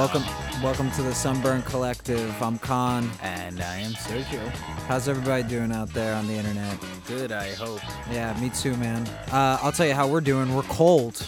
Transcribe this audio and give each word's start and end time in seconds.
Welcome, 0.00 0.24
welcome 0.62 0.90
to 0.92 1.02
the 1.02 1.14
Sunburn 1.14 1.60
Collective. 1.60 2.42
I'm 2.42 2.58
Khan. 2.58 3.10
And 3.20 3.60
I 3.60 3.76
am 3.80 3.92
Sergio. 3.92 4.48
How's 4.88 5.08
everybody 5.08 5.42
doing 5.42 5.70
out 5.72 5.92
there 5.92 6.14
on 6.14 6.26
the 6.26 6.32
internet? 6.32 6.78
Good, 7.06 7.32
I 7.32 7.52
hope. 7.52 7.82
Yeah, 8.10 8.34
me 8.40 8.48
too, 8.48 8.74
man. 8.78 9.06
Uh, 9.30 9.58
I'll 9.60 9.72
tell 9.72 9.86
you 9.86 9.92
how 9.92 10.08
we're 10.08 10.22
doing. 10.22 10.54
We're 10.54 10.62
cold. 10.62 11.22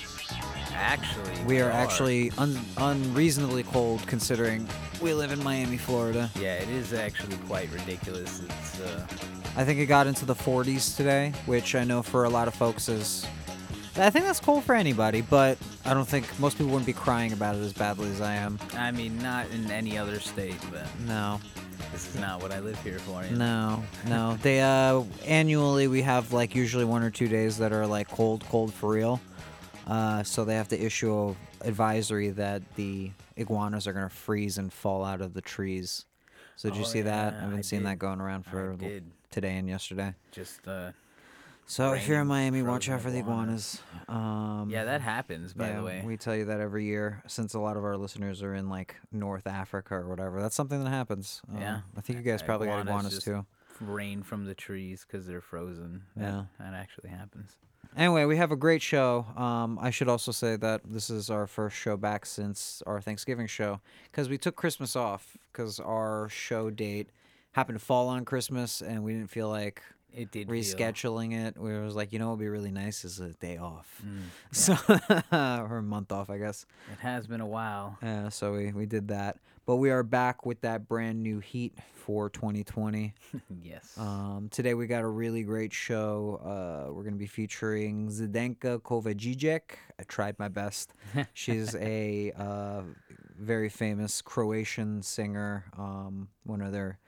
Actually, 0.72 1.44
We 1.44 1.61
are 1.61 1.70
actually 1.70 2.30
un- 2.38 2.58
unreasonably 2.78 3.64
cold 3.64 4.06
considering 4.06 4.66
we 5.02 5.12
live 5.12 5.33
in 5.33 5.44
Miami, 5.44 5.77
Florida. 5.77 6.30
Yeah, 6.41 6.55
it 6.55 6.70
is 6.70 6.94
actually 6.94 7.36
quite 7.46 7.70
ridiculous. 7.74 8.41
It's 8.41 8.80
uh, 8.80 9.06
I 9.55 9.64
think 9.64 9.80
it 9.80 9.86
got 9.86 10.06
into 10.06 10.24
the 10.24 10.34
40s 10.34 10.96
today, 10.96 11.34
which 11.44 11.74
I 11.74 11.84
know 11.84 12.00
for 12.00 12.24
a 12.24 12.30
lot 12.30 12.48
of 12.48 12.55
folks 12.55 12.89
is. 12.89 13.27
I 13.96 14.08
think 14.10 14.24
that's 14.24 14.40
cool 14.40 14.60
for 14.62 14.74
anybody, 14.74 15.20
but 15.20 15.58
I 15.84 15.92
don't 15.92 16.08
think 16.08 16.26
most 16.40 16.56
people 16.56 16.70
wouldn't 16.72 16.86
be 16.86 16.94
crying 16.94 17.32
about 17.32 17.56
it 17.56 17.60
as 17.60 17.72
badly 17.74 18.08
as 18.10 18.20
I 18.22 18.34
am. 18.36 18.58
I 18.74 18.90
mean, 18.90 19.18
not 19.18 19.50
in 19.50 19.70
any 19.70 19.98
other 19.98 20.18
state, 20.18 20.56
but 20.70 20.86
No. 21.06 21.40
this 21.92 22.08
is 22.08 22.18
not 22.18 22.40
what 22.40 22.52
I 22.52 22.60
live 22.60 22.82
here 22.82 22.98
for. 23.00 23.22
you 23.22 23.36
know? 23.36 23.82
No, 24.06 24.30
no. 24.30 24.38
They 24.42 24.62
uh 24.62 25.02
annually 25.26 25.88
we 25.88 26.00
have 26.02 26.32
like 26.32 26.54
usually 26.54 26.86
one 26.86 27.02
or 27.02 27.10
two 27.10 27.28
days 27.28 27.58
that 27.58 27.72
are 27.72 27.86
like 27.86 28.08
cold, 28.08 28.44
cold 28.48 28.72
for 28.72 28.90
real. 28.92 29.20
Uh, 29.86 30.22
so 30.22 30.44
they 30.44 30.54
have 30.54 30.68
to 30.68 30.80
issue 30.80 31.12
a 31.62 31.66
advisory 31.66 32.30
that 32.30 32.62
the 32.77 33.10
iguanas 33.36 33.86
are 33.86 33.92
gonna 33.92 34.08
freeze 34.08 34.56
and 34.56 34.72
fall 34.72 35.04
out 35.04 35.20
of 35.20 35.34
the 35.34 35.42
trees. 35.42 36.06
So 36.56 36.68
did 36.70 36.77
you 36.77 36.84
Oh, 36.84 36.86
see 36.86 37.00
that? 37.02 37.34
yeah, 37.34 37.42
I've 37.44 37.50
been 37.50 37.58
I 37.58 37.62
seeing 37.62 37.82
that 37.82 37.90
did. 37.94 37.98
going 37.98 38.20
around 38.20 38.46
for 38.46 38.70
l- 38.70 38.77
did. 38.77 39.04
today 39.30 39.56
and 39.58 39.68
yesterday. 39.68 40.14
Just 40.30 40.66
uh, 40.68 40.92
So 41.66 41.92
if 41.94 42.06
you're 42.06 42.20
in 42.20 42.27
Miami, 42.27 42.62
watch 42.62 42.88
out 42.91 43.00
for 43.00 43.10
the 43.10 43.18
iguanas. 43.20 43.80
Um, 44.08 44.68
yeah, 44.70 44.84
that 44.84 45.00
happens. 45.00 45.55
By 45.55 45.68
yeah, 45.68 45.77
the 45.78 45.82
way, 45.84 46.02
we 46.05 46.16
tell 46.16 46.36
you 46.36 46.44
that 46.46 46.60
every 46.60 46.84
year 46.84 47.22
since 47.27 47.55
a 47.55 47.58
lot 47.60 47.77
of 47.77 47.84
our 47.84 47.96
listeners 47.96 48.42
are 48.42 48.55
in 48.55 48.68
like 48.68 48.96
North 49.10 49.46
Africa 49.46 49.94
or 49.94 50.08
whatever. 50.08 50.42
That's 50.42 50.55
something 50.56 50.83
that 50.84 50.90
happens. 50.90 51.40
Uh, 51.55 51.58
Yeah. 51.60 51.80
I 51.96 52.00
think 52.02 52.18
you 52.18 52.24
guys 52.24 52.42
probably 52.42 52.66
got 52.66 52.80
Iguanas 52.80 52.88
iguanas 52.90 53.14
just- 53.14 53.24
too. 53.24 53.46
rain 53.80 54.22
from 54.22 54.44
the 54.44 54.55
trees 54.55 55.05
because 55.06 55.27
they're 55.27 55.40
frozen. 55.40 56.02
That- 56.16 56.22
Yeah. 56.24 56.44
that 56.60 56.74
actually 56.74 57.08
happens. 57.10 57.56
Anyway, 57.96 58.24
we 58.27 58.36
have 58.36 58.52
a 58.52 58.56
great 58.56 58.80
show. 58.83 59.27
Um, 59.36 59.79
I 59.80 59.90
should 59.90 60.08
also 60.08 60.30
say 60.33 60.56
that 60.56 60.83
this 60.84 61.11
is 61.11 61.30
our 61.30 61.46
first 61.46 61.77
show 61.77 61.96
back 61.96 62.24
since 62.27 62.83
our 62.86 63.00
Thanksgiving 63.00 63.46
show 63.46 63.80
because 64.11 64.29
we 64.29 64.39
took 64.39 64.56
Christmas 64.56 64.94
off 64.94 65.36
because 65.52 65.80
our 65.80 66.29
show 66.29 66.70
date 66.70 67.08
happened 67.52 67.79
to 67.79 67.84
fall 67.84 68.08
on 68.08 68.24
Christmas 68.24 68.80
and 68.83 69.02
we 69.05 69.12
didn't 69.14 69.30
feel 69.30 69.48
like 69.48 69.83
It 70.14 70.30
did 70.30 70.48
feel- 70.48 70.56
rescheduling 70.56 71.33
it. 71.46 71.56
We 71.58 71.78
was 71.78 71.95
like, 71.95 72.12
you 72.12 72.18
know, 72.18 72.28
what 72.28 72.39
would 72.39 72.45
be 72.45 72.48
really 72.48 72.70
nice 72.70 73.05
is 73.05 73.20
a 73.20 73.30
day 73.34 73.56
off, 73.56 74.02
Mm, 74.05 74.23
so 74.52 74.77
or 75.33 75.78
a 75.78 75.83
month 75.83 76.12
off, 76.12 76.28
I 76.30 76.39
guess. 76.39 76.67
it 76.92 76.98
has 77.00 77.27
been 77.27 77.40
a 77.40 77.46
while. 77.46 77.98
Yeah, 78.02 78.28
so 78.28 78.52
we 78.52 78.73
we 78.73 78.86
did 78.86 79.08
that, 79.08 79.39
but 79.67 79.77
we 79.77 79.90
are 79.90 80.02
back 80.02 80.45
with 80.45 80.61
that 80.62 80.86
brand 80.89 81.23
new 81.23 81.39
heat 81.40 81.74
for 81.95 82.28
2020. 82.30 83.14
yes. 83.62 83.96
Um, 83.96 84.48
today 84.50 84.74
we 84.74 84.86
got 84.86 85.02
a 85.02 85.08
really 85.08 85.45
great 85.45 85.73
show. 85.73 86.40
Uh, 86.44 86.92
we're 86.92 87.05
gonna 87.05 87.17
be 87.17 87.27
featuring 87.29 88.08
Zdenka 88.08 88.80
Kovacic. 88.83 89.62
I 89.98 90.02
tried 90.08 90.39
my 90.39 90.48
best. 90.48 90.92
She's 91.33 91.74
a 91.77 92.33
uh, 92.36 92.83
very 93.39 93.68
famous 93.68 94.20
Croatian 94.20 95.02
singer, 95.02 95.64
um, 95.79 96.29
one 96.44 96.61
of 96.61 96.73
their 96.73 96.98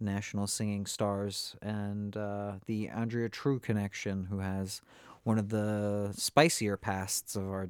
national 0.00 0.46
singing 0.46 0.86
stars, 0.86 1.56
and 1.62 2.16
uh, 2.16 2.52
the 2.66 2.88
Andrea 2.88 3.28
True 3.28 3.58
connection, 3.58 4.26
who 4.30 4.38
has 4.38 4.80
one 5.22 5.38
of 5.38 5.48
the 5.50 6.10
spicier 6.16 6.76
pasts 6.76 7.36
of 7.36 7.44
our 7.44 7.68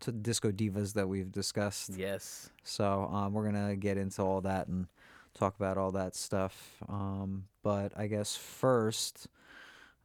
t- 0.00 0.12
disco 0.12 0.50
divas 0.50 0.94
that 0.94 1.08
we've 1.08 1.30
discussed. 1.30 1.90
yes. 1.96 2.50
So 2.64 3.08
um, 3.12 3.32
we're 3.32 3.44
gonna 3.44 3.76
get 3.76 3.96
into 3.98 4.22
all 4.22 4.40
that 4.42 4.68
and 4.68 4.86
talk 5.34 5.54
about 5.56 5.76
all 5.78 5.90
that 5.92 6.14
stuff. 6.16 6.76
Um, 6.88 7.44
but 7.62 7.92
I 7.96 8.06
guess 8.06 8.34
first, 8.36 9.28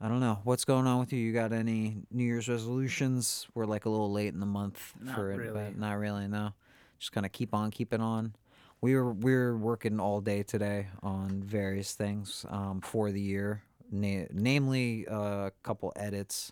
I 0.01 0.07
don't 0.09 0.19
know 0.19 0.39
what's 0.43 0.65
going 0.65 0.87
on 0.87 0.99
with 0.99 1.13
you. 1.13 1.19
You 1.19 1.31
got 1.33 1.53
any 1.53 1.97
New 2.11 2.25
Year's 2.25 2.49
resolutions? 2.49 3.47
We're 3.55 3.65
like 3.65 3.85
a 3.85 3.89
little 3.89 4.11
late 4.11 4.33
in 4.33 4.39
the 4.39 4.45
month 4.45 4.93
Not 5.01 5.15
for 5.15 5.31
it, 5.31 5.37
really. 5.37 5.53
but 5.53 5.77
not 5.77 5.93
really. 5.93 6.27
No, 6.27 6.53
just 6.99 7.11
kind 7.13 7.25
of 7.25 7.31
keep 7.31 7.53
on 7.53 7.71
keeping 7.71 8.01
on. 8.01 8.35
We 8.85 8.93
were 8.93 9.13
we 9.13 9.33
were 9.33 9.57
working 9.57 9.99
all 9.99 10.21
day 10.21 10.43
today 10.43 10.89
on 11.01 11.41
various 11.41 11.93
things 11.93 12.45
um, 12.49 12.81
for 12.81 13.11
the 13.11 13.19
year, 13.19 13.63
na- 13.91 14.27
namely 14.31 15.07
uh, 15.07 15.47
a 15.47 15.51
couple 15.63 15.91
edits. 15.95 16.51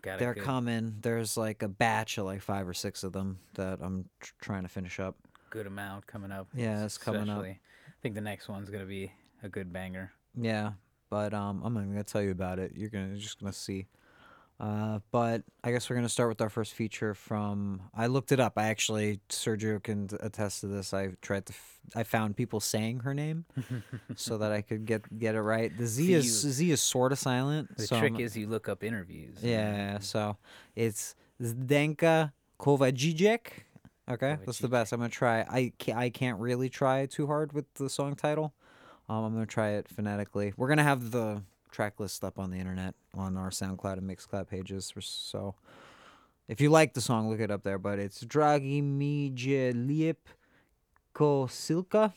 Got 0.00 0.20
They're 0.20 0.32
good, 0.32 0.42
coming. 0.44 0.96
There's 1.02 1.36
like 1.36 1.62
a 1.62 1.68
batch 1.68 2.16
of 2.16 2.24
like 2.24 2.40
five 2.40 2.66
or 2.66 2.72
six 2.72 3.04
of 3.04 3.12
them 3.12 3.40
that 3.56 3.80
I'm 3.82 4.08
tr- 4.20 4.32
trying 4.40 4.62
to 4.62 4.70
finish 4.70 4.98
up. 4.98 5.16
good 5.50 5.66
amount 5.66 6.06
coming 6.06 6.32
up. 6.32 6.48
Yeah, 6.54 6.82
it's 6.82 6.96
coming 6.96 7.28
up. 7.28 7.42
I 7.44 7.58
think 8.00 8.14
the 8.14 8.22
next 8.22 8.48
one's 8.48 8.70
gonna 8.70 8.86
be 8.86 9.12
a 9.42 9.50
good 9.50 9.70
banger. 9.70 10.12
Yeah, 10.34 10.72
but 11.10 11.34
um, 11.34 11.60
I'm 11.62 11.74
not 11.74 11.80
even 11.80 11.92
gonna 11.92 12.04
tell 12.04 12.22
you 12.22 12.30
about 12.30 12.58
it. 12.58 12.72
You're 12.74 12.88
gonna 12.88 13.08
you're 13.08 13.18
just 13.18 13.38
gonna 13.38 13.52
see. 13.52 13.86
Uh, 14.60 14.98
but 15.10 15.42
I 15.64 15.72
guess 15.72 15.88
we're 15.88 15.96
gonna 15.96 16.08
start 16.10 16.28
with 16.28 16.42
our 16.42 16.50
first 16.50 16.74
feature 16.74 17.14
from. 17.14 17.80
I 17.94 18.08
looked 18.08 18.30
it 18.30 18.38
up. 18.40 18.58
I 18.58 18.64
actually 18.68 19.20
Sergio 19.30 19.82
can 19.82 20.10
attest 20.20 20.60
to 20.60 20.66
this. 20.66 20.92
I 20.92 21.12
tried 21.22 21.46
to. 21.46 21.52
F- 21.54 21.78
I 21.96 22.02
found 22.02 22.36
people 22.36 22.60
saying 22.60 23.00
her 23.00 23.14
name 23.14 23.46
so 24.16 24.36
that 24.36 24.52
I 24.52 24.60
could 24.60 24.84
get 24.84 25.18
get 25.18 25.34
it 25.34 25.40
right. 25.40 25.74
The 25.76 25.86
Z 25.86 26.12
is 26.12 26.44
you- 26.44 26.50
Z 26.50 26.70
is 26.72 26.80
sort 26.82 27.10
of 27.12 27.18
silent. 27.18 27.74
The 27.78 27.86
so 27.86 27.98
trick 27.98 28.12
I'm- 28.12 28.20
is 28.20 28.36
you 28.36 28.48
look 28.48 28.68
up 28.68 28.84
interviews. 28.84 29.38
Yeah, 29.42 29.98
so 30.00 30.36
it's 30.76 31.14
Zdenka 31.42 32.32
Kovacic. 32.60 33.40
Okay, 34.10 34.36
that's 34.44 34.58
the 34.58 34.68
best. 34.68 34.92
I'm 34.92 35.00
gonna 35.00 35.08
try. 35.08 35.40
I 35.42 35.72
can't, 35.78 35.96
I 35.98 36.10
can't 36.10 36.38
really 36.38 36.68
try 36.68 37.06
too 37.06 37.26
hard 37.28 37.52
with 37.54 37.72
the 37.74 37.88
song 37.88 38.14
title. 38.14 38.52
Um, 39.08 39.24
I'm 39.24 39.32
gonna 39.32 39.46
try 39.46 39.70
it 39.70 39.88
phonetically. 39.88 40.52
We're 40.56 40.68
gonna 40.68 40.82
have 40.82 41.12
the 41.12 41.42
track 41.70 41.98
list 42.00 42.24
up 42.24 42.38
on 42.38 42.50
the 42.50 42.58
internet 42.58 42.94
on 43.14 43.36
our 43.36 43.50
SoundCloud 43.50 43.98
and 43.98 44.08
Mixcloud 44.10 44.48
pages. 44.48 44.92
So 44.98 45.54
if 46.48 46.60
you 46.60 46.70
like 46.70 46.94
the 46.94 47.00
song, 47.00 47.30
look 47.30 47.40
it 47.40 47.50
up 47.50 47.62
there. 47.62 47.78
But 47.78 47.98
it's 47.98 48.24
Dragi 48.24 48.82
mi 48.82 49.30
je 49.30 49.72
lijep 49.72 50.16
ko 51.12 51.46
silka. 51.46 52.12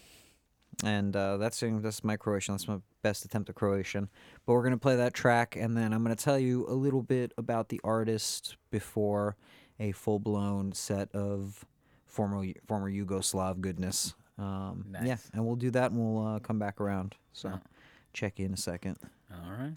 And 0.83 1.15
uh, 1.15 1.37
that's 1.37 1.59
that's 1.61 2.03
my 2.03 2.17
Croatian. 2.17 2.55
That's 2.55 2.67
my 2.67 2.79
best 3.03 3.25
attempt 3.25 3.49
at 3.49 3.55
Croatian. 3.55 4.09
But 4.45 4.53
we're 4.53 4.63
gonna 4.63 4.77
play 4.77 4.95
that 4.95 5.13
track, 5.13 5.55
and 5.55 5.77
then 5.77 5.93
I'm 5.93 6.01
gonna 6.03 6.15
tell 6.15 6.39
you 6.39 6.65
a 6.67 6.73
little 6.73 7.03
bit 7.03 7.31
about 7.37 7.69
the 7.69 7.79
artist 7.83 8.57
before 8.71 9.35
a 9.79 9.91
full 9.91 10.19
blown 10.19 10.71
set 10.73 11.13
of 11.13 11.63
former 12.07 12.43
former 12.65 12.89
Yugoslav 12.91 13.61
goodness. 13.61 14.15
Um, 14.39 14.85
Yeah, 15.03 15.17
and 15.33 15.45
we'll 15.45 15.55
do 15.57 15.69
that, 15.71 15.91
and 15.91 15.99
we'll 15.99 16.25
uh, 16.25 16.39
come 16.39 16.57
back 16.57 16.81
around. 16.81 17.15
So 17.33 17.49
Yeah. 17.49 17.57
check 18.13 18.39
you 18.39 18.47
in 18.47 18.53
a 18.53 18.57
second. 18.57 18.97
All 19.33 19.51
right. 19.51 19.75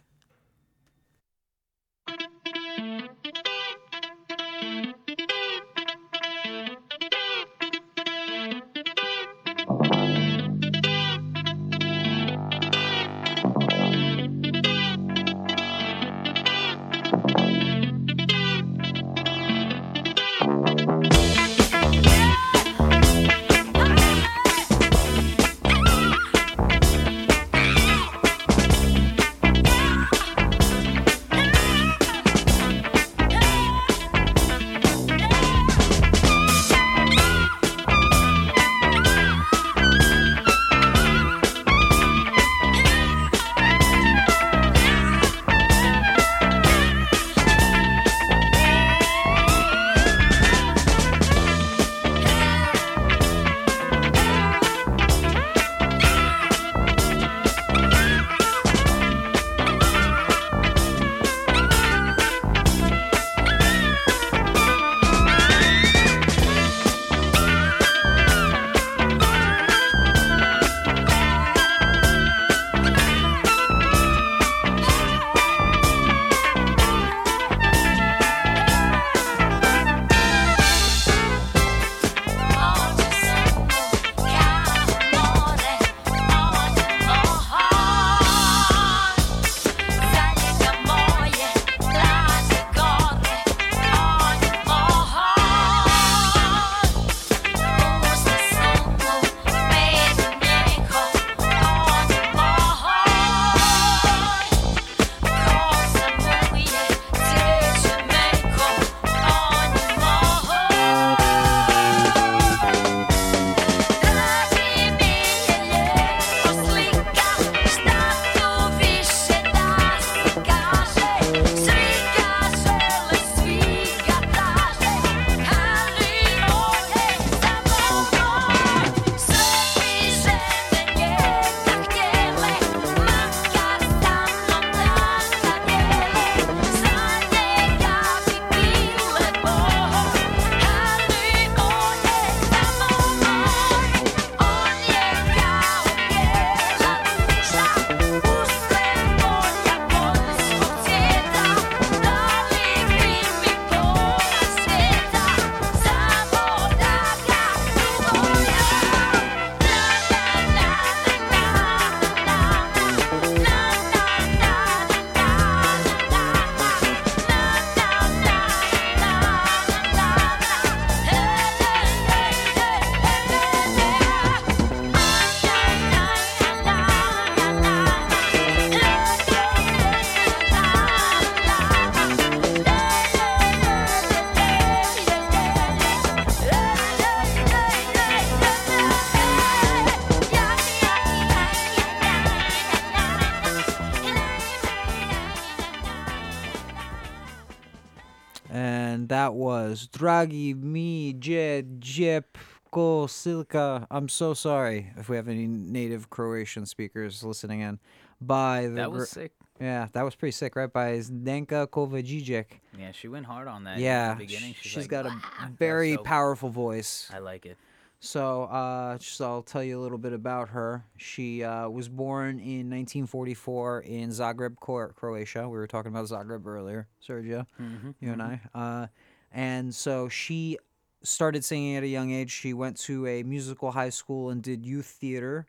And 198.56 199.11
that 199.11 199.35
was 199.35 199.87
Dragi 199.93 200.56
mi 200.56 201.12
je 201.12 201.62
Jepko 201.79 203.06
Silka. 203.06 203.87
I'm 203.91 204.08
so 204.08 204.32
sorry 204.32 204.93
if 204.97 205.11
we 205.11 205.17
have 205.17 205.29
any 205.29 205.47
native 205.47 206.08
Croatian 206.08 206.64
speakers 206.64 207.23
listening 207.23 207.61
in. 207.61 207.79
By 208.19 208.62
the 208.69 208.76
That 208.76 208.93
was 208.93 209.11
sick. 209.11 209.32
yeah, 209.61 209.88
that 209.93 210.03
was 210.03 210.14
pretty 210.14 210.32
sick, 210.32 210.56
right? 210.56 210.73
By 210.73 210.93
Zdenka 211.00 211.67
Kovacic. 211.67 212.47
Yeah, 212.79 212.93
she 212.93 213.08
went 213.08 213.26
hard 213.26 213.47
on 213.47 213.64
that. 213.64 213.76
Yeah, 213.79 214.12
in 214.12 214.19
the 214.19 214.25
beginning. 214.25 214.55
She's, 214.55 214.73
she's 214.73 214.85
like, 214.85 214.88
got 214.88 215.05
a 215.05 215.11
ah, 215.12 215.31
"Wow." 215.43 215.49
very 215.58 215.97
So- 215.97 216.03
powerful 216.03 216.49
voice. 216.49 217.11
I 217.12 217.19
like 217.19 217.44
it. 217.44 217.58
So, 218.06 218.44
uh, 218.44 218.99
just 218.99 219.20
I'll 219.20 219.43
tell 219.43 219.64
you 219.64 219.81
a 219.81 219.82
little 219.82 219.99
bit 219.99 220.12
about 220.12 220.50
her. 220.50 220.85
She 220.97 221.43
uh, 221.43 221.69
was 221.69 221.88
born 221.88 222.38
in 222.38 222.70
1944 222.70 223.81
in 223.81 224.11
Zagreb, 224.11 224.56
Cro- 224.61 224.91
Croatia. 224.91 225.49
We 225.49 225.58
were 225.58 225.67
talking 225.67 225.91
about 225.91 226.06
Zagreb 226.06 226.47
earlier, 226.47 226.87
Sergio, 227.05 227.47
Mm-hmm. 227.61 227.91
you 228.00 228.12
and 228.12 228.23
I. 228.23 228.41
Uh, 228.55 228.87
and 229.32 229.75
so 229.75 230.08
she 230.08 230.56
started 231.03 231.44
singing 231.44 231.75
at 231.76 231.82
a 231.82 231.88
young 231.88 232.12
age. 232.12 232.31
She 232.31 232.55
went 232.55 232.76
to 232.82 233.06
a 233.08 233.25
musical 233.25 233.73
high 233.73 233.91
school 233.91 234.31
and 234.31 234.41
did 234.41 234.64
youth 234.64 234.87
theater 234.87 235.47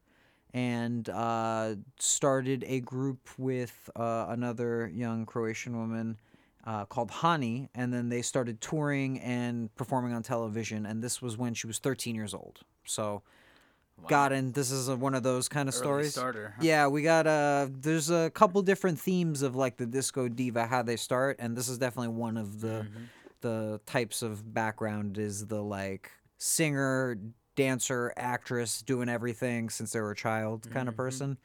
and 0.51 1.07
uh, 1.09 1.75
started 1.99 2.65
a 2.67 2.79
group 2.79 3.29
with 3.37 3.87
uh, 3.95 4.25
another 4.29 4.87
young 4.91 5.27
Croatian 5.27 5.77
woman 5.77 6.17
uh, 6.67 6.85
called 6.85 7.09
Hani, 7.09 7.69
and 7.73 7.91
then 7.93 8.09
they 8.09 8.21
started 8.21 8.59
touring 8.61 9.19
and 9.21 9.73
performing 9.75 10.13
on 10.13 10.21
television. 10.21 10.85
And 10.85 11.01
this 11.01 11.21
was 11.21 11.37
when 11.37 11.53
she 11.55 11.65
was 11.65 11.79
13 11.79 12.13
years 12.13 12.33
old. 12.33 12.59
So, 12.85 13.23
got 14.07 14.31
in. 14.33 14.51
This 14.51 14.69
is 14.69 14.89
a, 14.89 14.95
one 14.97 15.15
of 15.15 15.23
those 15.23 15.47
kind 15.47 15.67
of 15.69 15.73
Early 15.75 15.81
stories. 15.81 16.11
starter. 16.11 16.53
huh? 16.57 16.63
Yeah, 16.63 16.87
we 16.87 17.01
got 17.03 17.25
uh 17.25 17.67
there's 17.71 18.09
a 18.09 18.29
couple 18.31 18.61
different 18.61 18.99
themes 18.99 19.41
of 19.41 19.55
like 19.55 19.77
the 19.77 19.85
disco 19.85 20.27
diva 20.27 20.67
how 20.67 20.83
they 20.83 20.97
start 20.97 21.37
and 21.39 21.55
this 21.57 21.67
is 21.69 21.77
definitely 21.77 22.13
one 22.15 22.37
of 22.37 22.59
the 22.61 22.85
Mhm. 22.85 23.07
the 23.41 23.79
types 23.85 24.21
of 24.21 24.53
background 24.53 25.17
is 25.17 25.47
the 25.47 25.61
like 25.61 26.11
singer, 26.37 27.17
dancer, 27.55 28.11
actress 28.17 28.81
doing 28.81 29.09
everything 29.09 29.69
since 29.69 29.91
they 29.93 29.99
were 30.01 30.11
a 30.11 30.15
child 30.15 30.67
kind 30.71 30.87
of 30.89 30.93
Mhm. 30.95 30.97
person. 30.97 31.37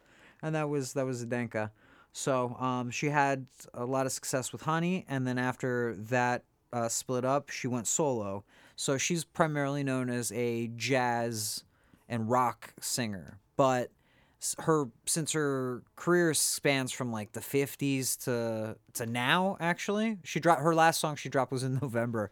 And 0.43 0.55
that 0.55 0.69
was 0.69 0.93
that 0.95 1.07
was 1.07 1.25
Zdenka. 1.25 1.71
So, 2.12 2.57
um 2.61 2.90
she 2.90 3.09
had 3.09 3.47
a 3.75 3.85
lot 3.85 4.07
of 4.07 4.12
success 4.12 4.52
with 4.52 4.62
Honey 4.62 5.04
and 5.09 5.26
then 5.26 5.38
after 5.38 5.95
that 5.95 6.45
uh, 6.73 6.88
split 6.88 7.25
up, 7.25 7.50
she 7.50 7.66
went 7.66 7.87
solo. 7.87 8.45
So 8.76 8.97
she's 8.97 9.25
primarily 9.25 9.85
known 9.85 10.09
as 10.09 10.33
a 10.33 10.69
jazz 10.75 11.64
and 12.09 12.31
rock 12.31 12.73
singer, 12.81 13.38
but 13.57 13.90
her 14.59 14.87
since 15.07 15.33
her 15.33 15.83
career 15.95 16.35
spans 16.35 16.90
from 16.90 17.12
like 17.12 17.31
the 17.33 17.40
50s 17.40 18.25
to 18.25 18.76
to 18.95 19.07
now 19.07 19.57
actually 19.61 20.19
she 20.25 20.40
dropped 20.40 20.61
her 20.62 20.75
last 20.75 20.99
song 20.99 21.14
she 21.14 21.28
dropped 21.28 21.52
was 21.52 21.62
in 21.62 21.75
november 21.83 22.28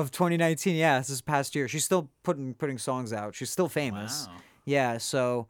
of 0.00 0.10
2019 0.10 0.74
yeah 0.74 0.98
this 0.98 1.10
is 1.10 1.20
past 1.20 1.54
year. 1.54 1.68
She's 1.68 1.84
still 1.84 2.10
putting 2.24 2.54
putting 2.54 2.78
songs 2.78 3.12
out. 3.12 3.34
She's 3.36 3.50
still 3.50 3.68
famous. 3.68 4.26
Wow. 4.26 4.36
yeah 4.64 4.98
so 4.98 5.46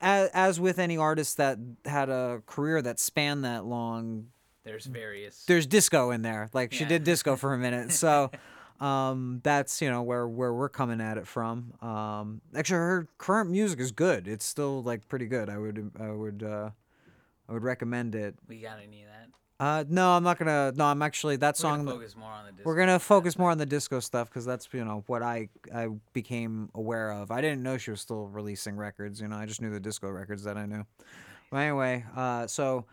as, 0.00 0.30
as 0.32 0.60
with 0.60 0.78
any 0.78 0.96
artist 0.96 1.36
that 1.38 1.58
had 1.84 2.08
a 2.08 2.42
career 2.46 2.80
that 2.82 2.98
spanned 2.98 3.44
that 3.44 3.64
long 3.64 4.26
There's 4.64 4.86
various. 4.86 5.44
there's 5.46 5.66
disco 5.66 6.10
in 6.10 6.22
there. 6.22 6.50
Like 6.52 6.72
she 6.72 6.84
did 6.84 7.04
disco 7.04 7.36
for 7.42 7.54
a 7.54 7.58
minute. 7.58 7.92
So 7.92 8.30
um 8.80 9.40
that's, 9.42 9.82
you 9.82 9.90
know, 9.90 10.02
where 10.02 10.26
where 10.26 10.52
we're 10.54 10.68
coming 10.68 11.00
at 11.00 11.18
it 11.18 11.26
from. 11.26 11.74
Um 11.82 12.40
actually 12.54 12.76
her 12.78 13.08
current 13.18 13.50
music 13.50 13.78
is 13.80 13.92
good. 13.92 14.26
It's 14.28 14.44
still 14.44 14.82
like 14.82 15.08
pretty 15.08 15.26
good. 15.26 15.48
I 15.50 15.58
would 15.58 15.90
I 16.00 16.10
would 16.10 16.42
uh 16.42 16.70
I 17.48 17.52
would 17.52 17.62
recommend 17.64 18.14
it. 18.14 18.36
we 18.48 18.60
got 18.60 18.78
any 18.78 19.02
of 19.02 19.08
that? 19.08 19.28
Uh 19.60 19.84
no, 19.90 20.12
I'm 20.12 20.22
not 20.22 20.38
going 20.38 20.46
to 20.46 20.76
no, 20.76 20.86
I'm 20.86 21.02
actually 21.02 21.36
that 21.36 21.54
We're 21.54 21.60
song 21.60 21.84
gonna 21.84 21.98
focus 21.98 22.16
more 22.16 22.30
on 22.30 22.46
the. 22.46 22.52
Disco 22.52 22.62
we're 22.64 22.76
going 22.76 22.88
to 22.88 22.98
focus 22.98 23.38
more 23.38 23.50
on 23.50 23.58
the 23.58 23.66
disco 23.66 24.00
stuff 24.00 24.30
cuz 24.30 24.46
that's, 24.46 24.66
you 24.72 24.84
know, 24.84 25.04
what 25.06 25.22
I 25.22 25.50
I 25.74 25.88
became 26.14 26.70
aware 26.74 27.12
of. 27.12 27.30
I 27.30 27.42
didn't 27.42 27.62
know 27.62 27.76
she 27.76 27.90
was 27.90 28.00
still 28.00 28.26
releasing 28.28 28.76
records, 28.76 29.20
you 29.20 29.28
know. 29.28 29.36
I 29.36 29.44
just 29.44 29.60
knew 29.60 29.70
the 29.70 29.78
disco 29.78 30.08
records 30.08 30.44
that 30.44 30.56
I 30.56 30.64
knew. 30.64 30.86
But 31.50 31.58
anyway, 31.58 32.06
uh, 32.16 32.46
so 32.46 32.86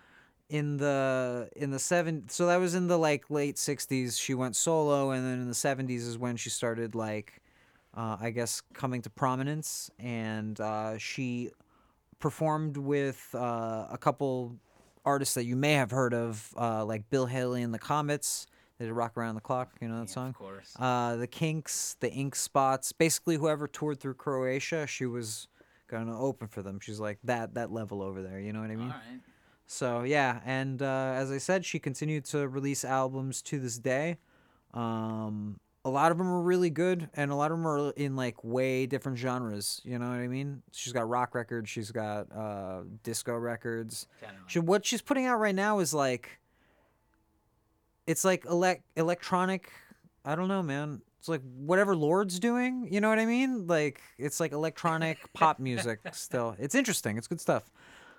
in 0.50 0.78
the 0.78 1.50
in 1.56 1.72
the 1.72 1.80
seven, 1.80 2.28
so 2.28 2.48
that 2.48 2.58
was 2.58 2.76
in 2.76 2.88
the 2.88 2.98
like 2.98 3.30
late 3.30 3.56
'60s. 3.56 4.20
She 4.20 4.34
went 4.34 4.56
solo, 4.58 5.12
and 5.12 5.26
then 5.26 5.40
in 5.40 5.48
the 5.48 5.56
'70s 5.56 6.06
is 6.08 6.18
when 6.18 6.36
she 6.36 6.50
started 6.50 6.96
like, 6.96 7.42
uh, 7.96 8.18
I 8.20 8.32
guess, 8.32 8.62
coming 8.74 9.02
to 9.04 9.10
prominence, 9.10 9.90
and 10.00 10.60
uh, 10.60 10.98
she 10.98 11.52
performed 12.20 12.78
with 12.78 13.30
uh, 13.36 13.88
a 13.90 13.98
couple 14.00 14.58
artists 15.08 15.34
that 15.36 15.46
you 15.46 15.56
may 15.56 15.74
have 15.74 15.90
heard 15.92 16.14
of, 16.14 16.54
uh, 16.58 16.84
like 16.86 17.10
Bill 17.10 17.26
Haley 17.26 17.64
and 17.64 17.74
the 17.74 17.80
Comets. 17.80 18.46
They 18.78 18.86
did 18.86 18.92
"Rock 18.94 19.18
Around 19.18 19.36
the 19.36 19.42
Clock," 19.42 19.72
you 19.82 19.88
know 19.88 19.96
that 20.02 20.10
Yeah, 20.10 20.14
song. 20.14 20.30
Of 20.30 20.36
course. 20.36 20.74
Uh, 20.78 21.16
the 21.16 21.26
Kinks, 21.28 21.96
the 22.00 22.12
Ink 22.12 22.36
Spots, 22.36 22.92
basically 22.92 23.38
whoever 23.38 23.68
toured 23.68 24.00
through 24.00 24.14
Croatia, 24.16 24.86
she 24.86 25.06
was 25.08 25.48
gonna 25.88 26.20
open 26.20 26.48
for 26.48 26.62
them. 26.62 26.80
She's 26.80 27.00
like 27.00 27.18
that 27.24 27.54
that 27.56 27.72
level 27.72 28.04
over 28.04 28.22
there. 28.22 28.40
You 28.40 28.54
know 28.54 28.62
what 28.62 28.70
I 28.70 28.76
mean? 28.76 28.92
All 28.92 29.02
right. 29.12 29.22
So 29.66 30.04
yeah, 30.04 30.42
and 30.46 30.82
uh, 30.82 31.14
as 31.16 31.32
I 31.32 31.40
said, 31.40 31.66
she 31.66 31.80
continued 31.80 32.26
to 32.26 32.48
release 32.48 32.86
albums 32.86 33.42
to 33.44 33.60
this 33.60 33.78
day. 33.80 34.18
Um, 34.74 35.60
a 35.88 35.90
lot 35.90 36.12
of 36.12 36.18
them 36.18 36.28
are 36.28 36.42
really 36.42 36.70
good, 36.70 37.10
and 37.14 37.32
a 37.32 37.36
lot 37.36 37.52
of 37.52 37.58
them 37.58 37.66
are 37.68 37.92
in 37.92 38.16
like 38.16 38.44
way 38.44 38.86
different 38.86 39.18
genres. 39.18 39.80
You 39.86 39.98
know 39.98 40.10
what 40.10 40.20
I 40.20 40.28
mean? 40.28 40.62
She's 40.74 40.92
got 40.92 41.08
rock 41.08 41.34
records. 41.34 41.70
She's 41.70 41.92
got 41.92 42.32
uh, 42.32 42.82
disco 43.04 43.36
records. 43.36 44.08
She, 44.48 44.60
what 44.60 44.86
she's 44.86 45.02
putting 45.02 45.26
out 45.26 45.40
right 45.40 45.56
now 45.56 45.80
is 45.80 45.94
like 45.94 46.40
it's 48.08 48.24
like 48.26 48.44
elec- 48.46 48.82
electronic 48.96 49.72
i 50.26 50.34
don't 50.34 50.48
know 50.48 50.64
man 50.64 51.02
it's 51.20 51.28
like 51.28 51.42
whatever 51.58 51.96
Lorde's 51.96 52.40
doing 52.40 52.88
you 52.90 53.02
know 53.02 53.10
what 53.10 53.20
i 53.20 53.26
mean 53.26 53.68
like 53.68 54.02
it's 54.18 54.40
like 54.40 54.54
electronic 54.54 55.18
pop 55.34 55.60
music 55.60 56.00
still 56.14 56.56
it's 56.58 56.74
interesting 56.74 57.18
it's 57.18 57.28
good 57.28 57.42
stuff 57.42 57.70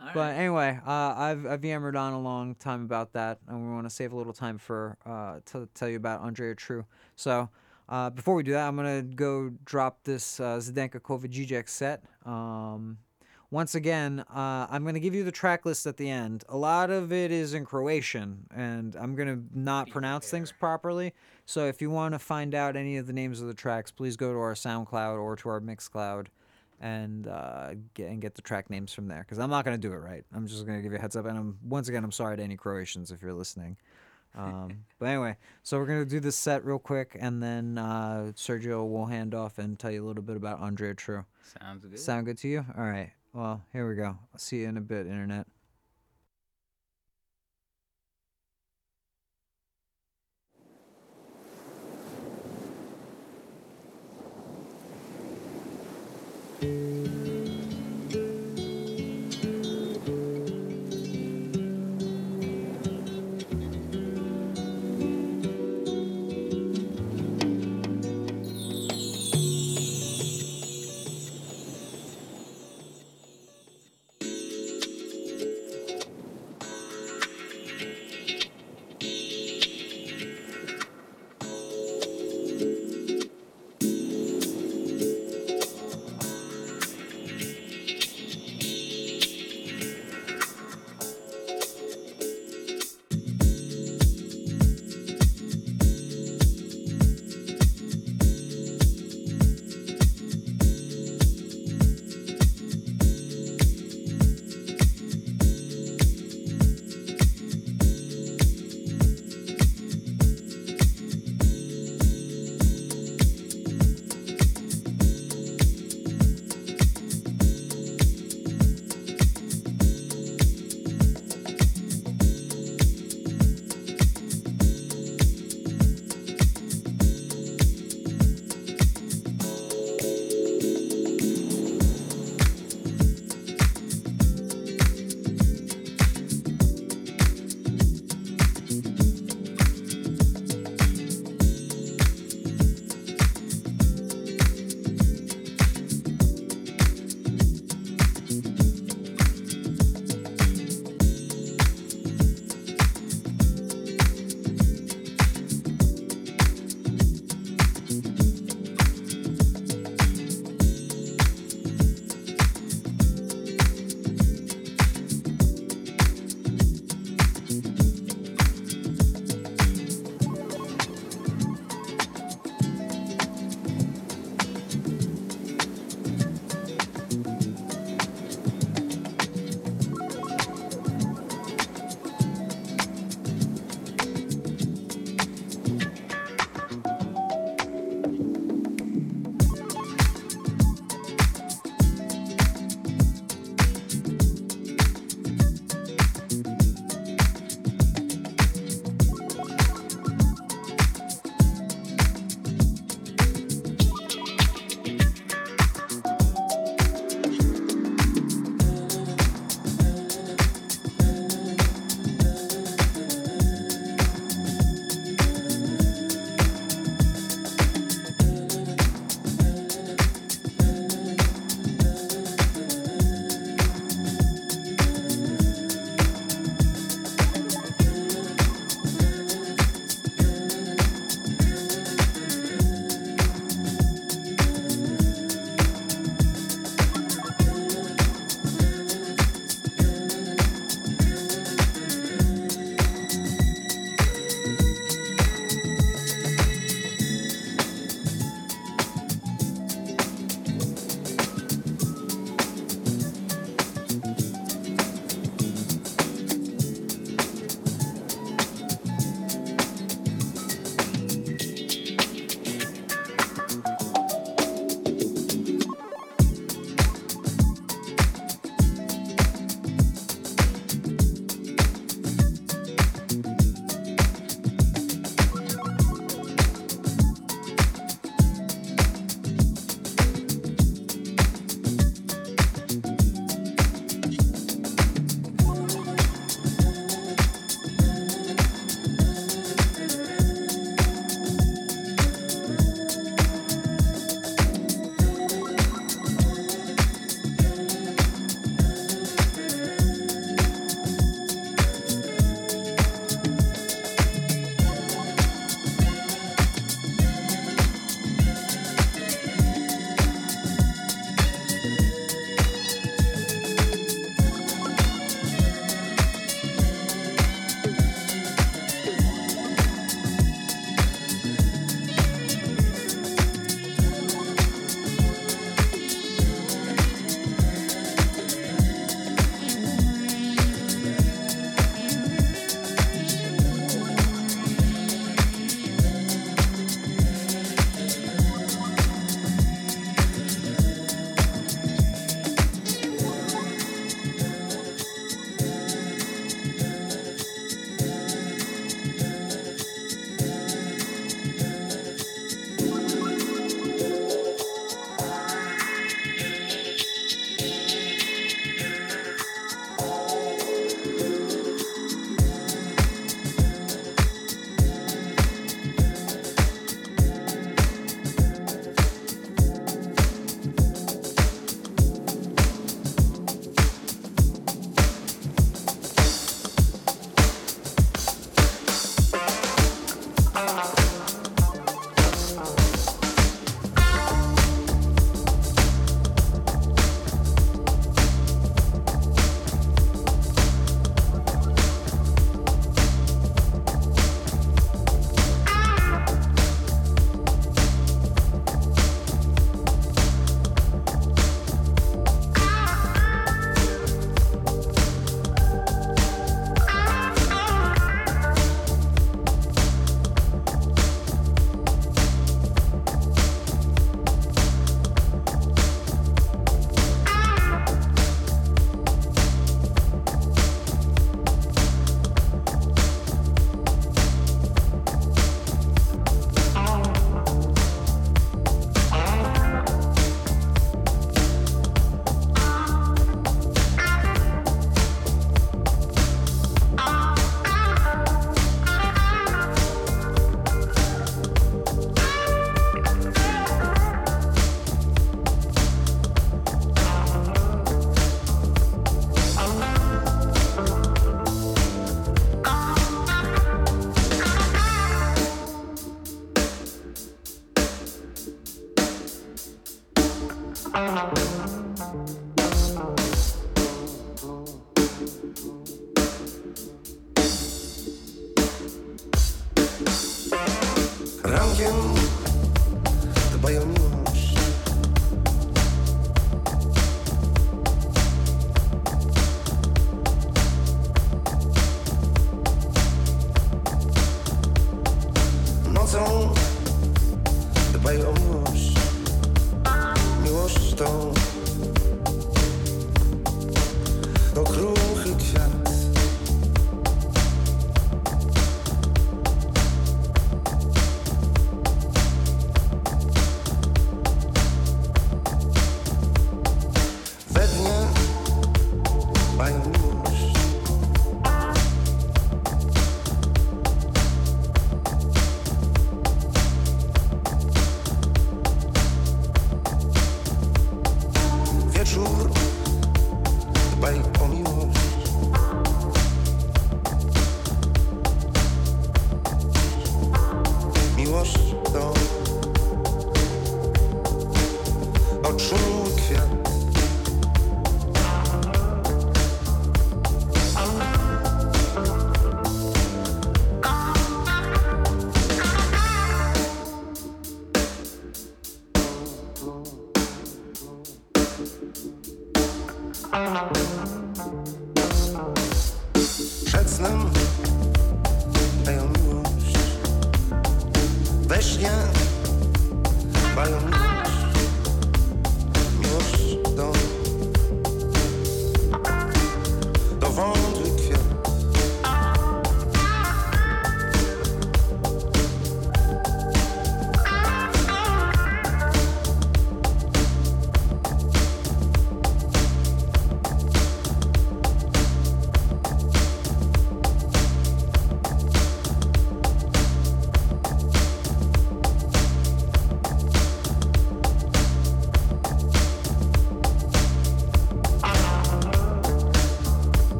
All 0.00 0.08
but 0.12 0.20
right. 0.20 0.32
anyway 0.34 0.78
uh, 0.86 1.14
i've 1.16 1.46
i've 1.46 1.64
yammered 1.64 1.96
on 1.96 2.12
a 2.12 2.20
long 2.20 2.54
time 2.56 2.82
about 2.84 3.12
that 3.14 3.38
and 3.48 3.66
we 3.66 3.72
want 3.72 3.86
to 3.86 3.90
save 3.90 4.12
a 4.12 4.16
little 4.16 4.32
time 4.32 4.58
for 4.58 4.98
uh 5.06 5.40
to 5.46 5.68
tell 5.74 5.88
you 5.88 5.96
about 5.96 6.22
andrea 6.22 6.54
true 6.54 6.84
so 7.16 7.48
uh, 7.88 8.10
before 8.10 8.34
we 8.34 8.42
do 8.42 8.52
that, 8.52 8.66
I'm 8.66 8.76
gonna 8.76 9.02
go 9.02 9.50
drop 9.64 10.02
this 10.04 10.40
uh, 10.40 10.58
Zdenka 10.58 11.00
Kovacic 11.00 11.68
set. 11.68 12.02
Um, 12.24 12.98
once 13.52 13.76
again, 13.76 14.24
uh, 14.34 14.66
I'm 14.68 14.84
gonna 14.84 14.98
give 14.98 15.14
you 15.14 15.22
the 15.22 15.32
track 15.32 15.64
list 15.64 15.86
at 15.86 15.96
the 15.96 16.10
end. 16.10 16.42
A 16.48 16.56
lot 16.56 16.90
of 16.90 17.12
it 17.12 17.30
is 17.30 17.54
in 17.54 17.64
Croatian, 17.64 18.46
and 18.54 18.96
I'm 18.96 19.14
gonna 19.14 19.40
not 19.54 19.86
Be 19.86 19.92
pronounce 19.92 20.28
things 20.28 20.50
properly. 20.50 21.14
So 21.44 21.66
if 21.66 21.80
you 21.80 21.90
want 21.90 22.14
to 22.14 22.18
find 22.18 22.56
out 22.56 22.74
any 22.74 22.96
of 22.96 23.06
the 23.06 23.12
names 23.12 23.40
of 23.40 23.46
the 23.46 23.54
tracks, 23.54 23.92
please 23.92 24.16
go 24.16 24.32
to 24.32 24.38
our 24.38 24.54
SoundCloud 24.54 25.20
or 25.20 25.36
to 25.36 25.48
our 25.48 25.60
Mixcloud, 25.60 26.26
and 26.80 27.26
uh, 27.26 27.70
get 27.94 28.08
and 28.08 28.20
get 28.20 28.34
the 28.34 28.42
track 28.42 28.70
names 28.70 28.92
from 28.92 29.08
there. 29.08 29.20
Because 29.20 29.38
I'm 29.38 29.50
not 29.50 29.64
gonna 29.64 29.78
do 29.78 29.92
it 29.92 29.96
right. 29.96 30.24
I'm 30.34 30.46
just 30.46 30.66
gonna 30.66 30.82
give 30.82 30.92
you 30.92 30.98
a 30.98 31.00
heads 31.00 31.16
up. 31.16 31.26
And 31.26 31.36
I'm, 31.38 31.58
once 31.62 31.88
again, 31.88 32.04
I'm 32.04 32.12
sorry 32.12 32.36
to 32.36 32.42
any 32.42 32.56
Croatians 32.56 33.10
if 33.10 33.22
you're 33.22 33.32
listening. 33.32 33.76
Um, 34.36 34.84
but 34.98 35.06
anyway, 35.06 35.36
so 35.62 35.78
we're 35.78 35.86
gonna 35.86 36.04
do 36.04 36.20
this 36.20 36.36
set 36.36 36.64
real 36.64 36.78
quick, 36.78 37.16
and 37.18 37.42
then 37.42 37.78
uh, 37.78 38.32
Sergio 38.34 38.88
will 38.88 39.06
hand 39.06 39.34
off 39.34 39.58
and 39.58 39.78
tell 39.78 39.90
you 39.90 40.04
a 40.04 40.06
little 40.06 40.22
bit 40.22 40.36
about 40.36 40.60
Andrea 40.60 40.94
True. 40.94 41.24
Sounds 41.60 41.84
good. 41.84 41.98
Sound 41.98 42.26
good 42.26 42.38
to 42.38 42.48
you? 42.48 42.64
All 42.76 42.84
right. 42.84 43.10
Well, 43.32 43.62
here 43.72 43.88
we 43.88 43.94
go. 43.96 44.16
I'll 44.32 44.38
see 44.38 44.60
you 44.60 44.68
in 44.68 44.76
a 44.76 44.80
bit, 44.80 45.06
internet. 45.06 45.46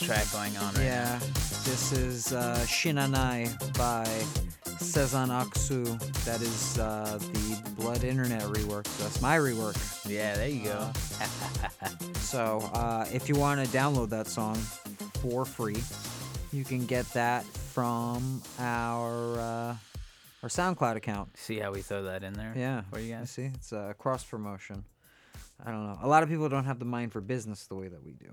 Track 0.00 0.30
going 0.32 0.56
on 0.56 0.74
right 0.74 0.84
Yeah, 0.84 1.18
this 1.64 1.92
is 1.92 2.32
uh, 2.32 2.56
Shinanai 2.66 3.48
by 3.76 4.04
Sezen 4.78 5.28
Aksu. 5.28 5.84
That 6.24 6.40
is 6.40 6.78
uh, 6.78 7.18
the 7.20 7.70
Blood 7.76 8.02
Internet 8.04 8.42
rework. 8.44 8.86
So 8.86 9.02
that's 9.04 9.20
my 9.20 9.36
rework. 9.36 9.76
Yeah, 10.08 10.34
there 10.36 10.48
you 10.48 10.64
go. 10.64 10.90
So 12.30 12.60
uh, 12.74 13.06
if 13.12 13.28
you 13.28 13.34
want 13.34 13.60
to 13.64 13.76
download 13.76 14.08
that 14.10 14.28
song 14.28 14.54
for 15.20 15.44
free, 15.44 15.82
you 16.52 16.62
can 16.64 16.86
get 16.86 17.04
that 17.12 17.44
from 17.44 18.40
our 18.60 19.36
uh, 19.40 19.74
our 20.44 20.48
SoundCloud 20.48 20.94
account. 20.94 21.36
See 21.36 21.58
how 21.58 21.72
we 21.72 21.82
throw 21.82 22.04
that 22.04 22.22
in 22.22 22.34
there? 22.34 22.52
Yeah. 22.56 22.82
You 22.94 23.00
You 23.00 23.14
guys? 23.16 23.30
see, 23.32 23.50
it's 23.52 23.72
a 23.72 23.96
cross 23.98 24.22
promotion. 24.22 24.84
I 25.66 25.72
don't 25.72 25.84
know. 25.84 25.98
A 26.02 26.06
lot 26.06 26.22
of 26.22 26.28
people 26.28 26.48
don't 26.48 26.66
have 26.66 26.78
the 26.78 26.84
mind 26.84 27.10
for 27.12 27.20
business 27.20 27.66
the 27.66 27.74
way 27.74 27.88
that 27.88 28.02
we 28.04 28.12
do. 28.12 28.30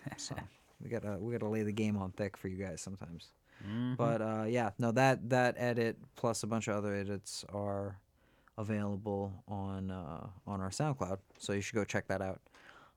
so 0.16 0.34
we 0.82 0.88
gotta 0.90 1.18
we 1.18 1.32
gotta 1.32 1.48
lay 1.48 1.62
the 1.62 1.72
game 1.72 1.96
on 1.96 2.12
thick 2.12 2.36
for 2.36 2.48
you 2.48 2.56
guys 2.56 2.80
sometimes. 2.80 3.30
Mhm. 3.66 3.96
But 3.96 4.20
uh, 4.22 4.44
yeah, 4.48 4.70
no 4.78 4.92
that 4.92 5.28
that 5.30 5.54
edit 5.58 5.96
plus 6.16 6.42
a 6.42 6.46
bunch 6.46 6.68
of 6.68 6.76
other 6.76 6.94
edits 6.94 7.44
are 7.52 7.98
available 8.58 9.32
on 9.48 9.90
uh, 9.90 10.26
on 10.46 10.60
our 10.60 10.70
SoundCloud. 10.70 11.18
So 11.38 11.52
you 11.52 11.60
should 11.60 11.74
go 11.74 11.84
check 11.84 12.06
that 12.08 12.20
out. 12.22 12.40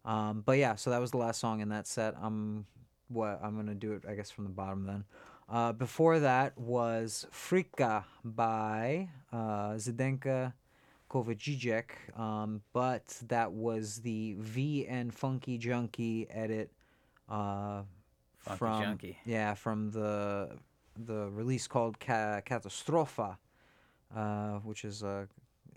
Um, 0.05 0.41
but 0.45 0.57
yeah, 0.57 0.75
so 0.75 0.89
that 0.89 1.01
was 1.01 1.11
the 1.11 1.17
last 1.17 1.39
song 1.39 1.59
in 1.61 1.69
that 1.69 1.88
set. 1.88 2.15
I'm 2.21 2.65
what 3.09 3.39
I'm 3.43 3.55
gonna 3.55 3.75
do 3.75 3.93
it 3.93 4.03
I 4.07 4.15
guess 4.15 4.32
from 4.32 4.43
the 4.45 4.49
bottom 4.51 4.86
then. 4.86 5.03
Uh, 5.49 5.71
before 5.71 6.19
that 6.19 6.57
was 6.57 7.25
Frika 7.32 8.03
by 8.25 9.07
uh, 9.32 9.71
Zdenka 9.75 10.51
Kovacic, 11.09 11.91
um, 12.19 12.61
but 12.73 13.17
that 13.28 13.53
was 13.53 13.99
the 14.01 14.36
V 14.39 14.86
and 14.88 15.13
Funky 15.13 15.57
Junkie 15.57 16.28
edit 16.30 16.69
uh, 17.30 17.84
from 18.55 18.82
Junkie. 18.84 19.17
yeah 19.25 19.53
from 19.53 19.91
the 19.91 20.57
the 21.05 21.30
release 21.30 21.67
called 21.67 21.99
Ca- 21.99 22.41
Catastrofa, 22.41 23.38
uh, 24.15 24.53
which 24.59 24.84
is 24.84 25.03
a, 25.03 25.28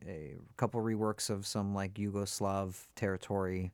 a 0.06 0.34
couple 0.56 0.80
reworks 0.80 1.28
of 1.30 1.46
some 1.46 1.74
like 1.74 1.94
Yugoslav 1.94 2.74
territory, 2.96 3.72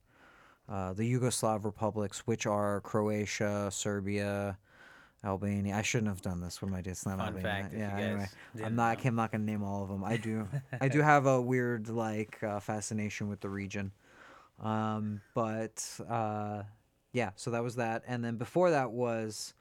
uh, 0.69 0.93
the 0.93 1.05
Yugoslav 1.05 1.65
republics, 1.65 2.21
which 2.27 2.47
are 2.47 2.81
Croatia, 2.81 3.69
Serbia, 3.71 4.59
Albania. 5.25 5.77
I 5.77 5.83
shouldn't 5.83 6.09
have 6.09 6.23
done 6.23 6.41
this. 6.41 6.61
What 6.61 6.69
am 6.69 6.75
I 6.75 6.81
doing? 6.81 6.93
It's 6.93 7.07
not 7.07 7.19
Fun 7.19 7.29
Albania. 7.29 7.43
fact, 7.63 7.75
yeah. 7.77 7.97
Anyway, 7.97 8.29
I'm 8.65 8.75
not. 8.75 8.99
know. 8.99 9.09
I'm 9.09 9.15
not 9.15 9.33
gonna 9.33 9.45
name 9.45 9.63
all 9.63 9.83
of 9.83 9.89
them. 9.89 10.03
I 10.05 10.17
do. 10.17 10.49
I 10.81 10.89
do 10.89 11.01
have 11.01 11.27
a 11.27 11.41
weird 11.41 11.89
like 11.89 12.43
uh, 12.43 12.61
fascination 12.61 13.29
with 13.29 13.41
the 13.41 13.49
region. 13.49 13.93
Um, 14.61 15.21
but 15.35 15.85
uh, 16.09 16.63
yeah, 17.17 17.31
so 17.37 17.51
that 17.53 17.63
was 17.63 17.77
that, 17.77 18.03
and 18.07 18.23
then 18.25 18.37
before 18.37 18.71
that 18.71 18.91
was. 18.93 19.55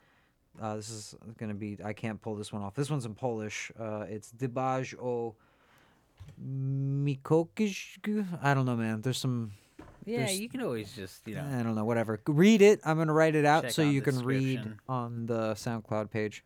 Uh, 0.62 0.76
this 0.78 0.90
is 0.90 1.16
gonna 1.38 1.54
be. 1.54 1.78
I 1.84 1.92
can't 1.92 2.22
pull 2.22 2.36
this 2.36 2.54
one 2.54 2.62
off. 2.62 2.76
This 2.76 2.90
one's 2.90 3.06
in 3.06 3.14
Polish. 3.14 3.74
Uh, 3.78 4.06
it's 4.08 4.32
Dybaj 4.32 4.98
o 4.98 5.36
Mikokish. 6.42 7.98
I 8.42 8.54
don't 8.54 8.66
know, 8.66 8.76
man. 8.78 9.02
There's 9.02 9.18
some. 9.18 9.52
Yeah, 10.06 10.20
there's- 10.20 10.40
you 10.40 10.48
can 10.50 10.62
always 10.62 10.94
just, 10.94 11.28
you 11.28 11.36
know. 11.36 11.44
I 11.60 11.64
don't 11.64 11.76
know. 11.76 11.84
Whatever. 11.86 12.20
Read 12.28 12.62
it. 12.62 12.80
I'm 12.86 12.98
gonna 12.98 13.14
write 13.14 13.36
it 13.36 13.46
out 13.46 13.64
so 13.72 13.82
you 13.82 14.02
can 14.02 14.20
read 14.24 14.60
on 14.88 15.26
the 15.26 15.54
SoundCloud 15.56 16.12
page. 16.12 16.44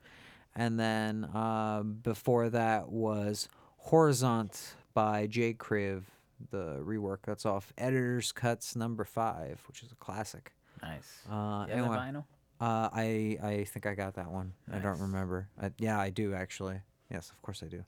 And 0.56 0.80
then 0.80 1.26
uh, 1.26 1.84
before 1.84 2.50
that 2.50 2.90
was 2.90 3.48
Horizont 3.90 4.74
by 4.94 5.28
J. 5.28 5.54
Criv, 5.54 6.04
the 6.52 6.78
rework. 6.84 7.20
That's 7.26 7.46
off 7.46 7.74
Editor's 7.78 8.32
Cuts 8.32 8.76
number 8.76 9.04
five, 9.04 9.62
which 9.68 9.84
is 9.84 9.92
a 9.92 9.96
classic. 9.96 10.52
Nice. 10.82 11.22
Uh, 11.30 11.66
you 11.68 11.74
have 11.76 11.86
anyway, 11.86 11.88
the 11.88 12.02
vinyl? 12.20 12.24
uh, 12.62 12.90
I 12.94 13.38
I 13.42 13.64
think 13.66 13.86
I 13.86 13.94
got 13.96 14.16
that 14.16 14.30
one. 14.32 14.54
I 14.72 14.80
don't 14.80 15.00
remember. 15.00 15.48
I, 15.62 15.72
yeah, 15.78 16.00
I 16.00 16.10
do 16.10 16.34
actually. 16.34 16.82
Yes, 17.12 17.32
of 17.32 17.42
course 17.42 17.64
I 17.64 17.68
do. 17.68 17.84